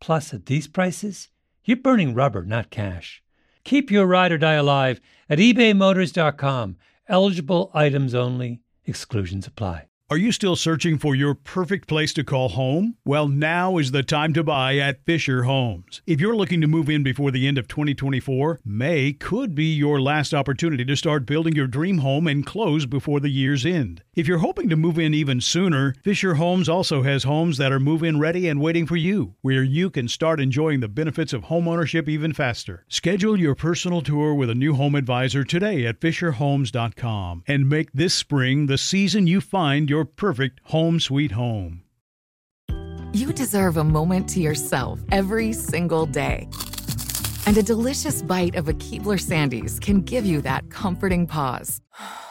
Plus, 0.00 0.34
at 0.34 0.46
these 0.46 0.68
prices, 0.68 1.28
you're 1.64 1.76
burning 1.76 2.14
rubber, 2.14 2.44
not 2.44 2.70
cash. 2.70 3.22
Keep 3.64 3.90
your 3.90 4.06
ride 4.06 4.32
or 4.32 4.38
die 4.38 4.54
alive 4.54 5.00
at 5.28 5.38
ebaymotors.com. 5.38 6.76
Eligible 7.08 7.70
items 7.74 8.14
only, 8.14 8.60
exclusions 8.84 9.46
apply. 9.46 9.88
Are 10.10 10.18
you 10.18 10.32
still 10.32 10.54
searching 10.54 10.98
for 10.98 11.16
your 11.16 11.34
perfect 11.34 11.88
place 11.88 12.12
to 12.12 12.22
call 12.22 12.50
home? 12.50 12.96
Well, 13.06 13.26
now 13.26 13.78
is 13.78 13.90
the 13.90 14.02
time 14.02 14.32
to 14.34 14.44
buy 14.44 14.76
at 14.76 15.04
Fisher 15.04 15.42
Homes. 15.44 16.02
If 16.06 16.20
you're 16.20 16.36
looking 16.36 16.60
to 16.60 16.68
move 16.68 16.88
in 16.88 17.02
before 17.02 17.32
the 17.32 17.48
end 17.48 17.58
of 17.58 17.66
2024, 17.66 18.60
May 18.64 19.14
could 19.14 19.56
be 19.56 19.74
your 19.74 20.00
last 20.00 20.32
opportunity 20.32 20.84
to 20.84 20.94
start 20.94 21.26
building 21.26 21.56
your 21.56 21.66
dream 21.66 21.98
home 21.98 22.28
and 22.28 22.46
close 22.46 22.86
before 22.86 23.18
the 23.18 23.28
year's 23.28 23.66
end. 23.66 24.03
If 24.16 24.28
you're 24.28 24.38
hoping 24.38 24.68
to 24.68 24.76
move 24.76 24.96
in 24.96 25.12
even 25.12 25.40
sooner, 25.40 25.92
Fisher 26.04 26.34
Homes 26.34 26.68
also 26.68 27.02
has 27.02 27.24
homes 27.24 27.58
that 27.58 27.72
are 27.72 27.80
move 27.80 28.04
in 28.04 28.20
ready 28.20 28.46
and 28.46 28.60
waiting 28.60 28.86
for 28.86 28.94
you, 28.94 29.34
where 29.42 29.64
you 29.64 29.90
can 29.90 30.06
start 30.06 30.40
enjoying 30.40 30.78
the 30.78 30.86
benefits 30.86 31.32
of 31.32 31.46
homeownership 31.46 32.08
even 32.08 32.32
faster. 32.32 32.84
Schedule 32.88 33.36
your 33.40 33.56
personal 33.56 34.02
tour 34.02 34.32
with 34.32 34.50
a 34.50 34.54
new 34.54 34.74
home 34.74 34.94
advisor 34.94 35.42
today 35.42 35.84
at 35.84 35.98
FisherHomes.com 35.98 37.42
and 37.48 37.68
make 37.68 37.90
this 37.92 38.14
spring 38.14 38.66
the 38.66 38.78
season 38.78 39.26
you 39.26 39.40
find 39.40 39.90
your 39.90 40.04
perfect 40.04 40.60
home 40.66 41.00
sweet 41.00 41.32
home. 41.32 41.82
You 43.12 43.32
deserve 43.32 43.76
a 43.76 43.84
moment 43.84 44.28
to 44.30 44.40
yourself 44.40 45.00
every 45.10 45.52
single 45.52 46.06
day. 46.06 46.48
And 47.46 47.58
a 47.58 47.64
delicious 47.64 48.22
bite 48.22 48.54
of 48.54 48.68
a 48.68 48.74
Keebler 48.74 49.20
Sandies 49.20 49.80
can 49.80 50.02
give 50.02 50.24
you 50.24 50.40
that 50.42 50.70
comforting 50.70 51.26
pause. 51.26 51.80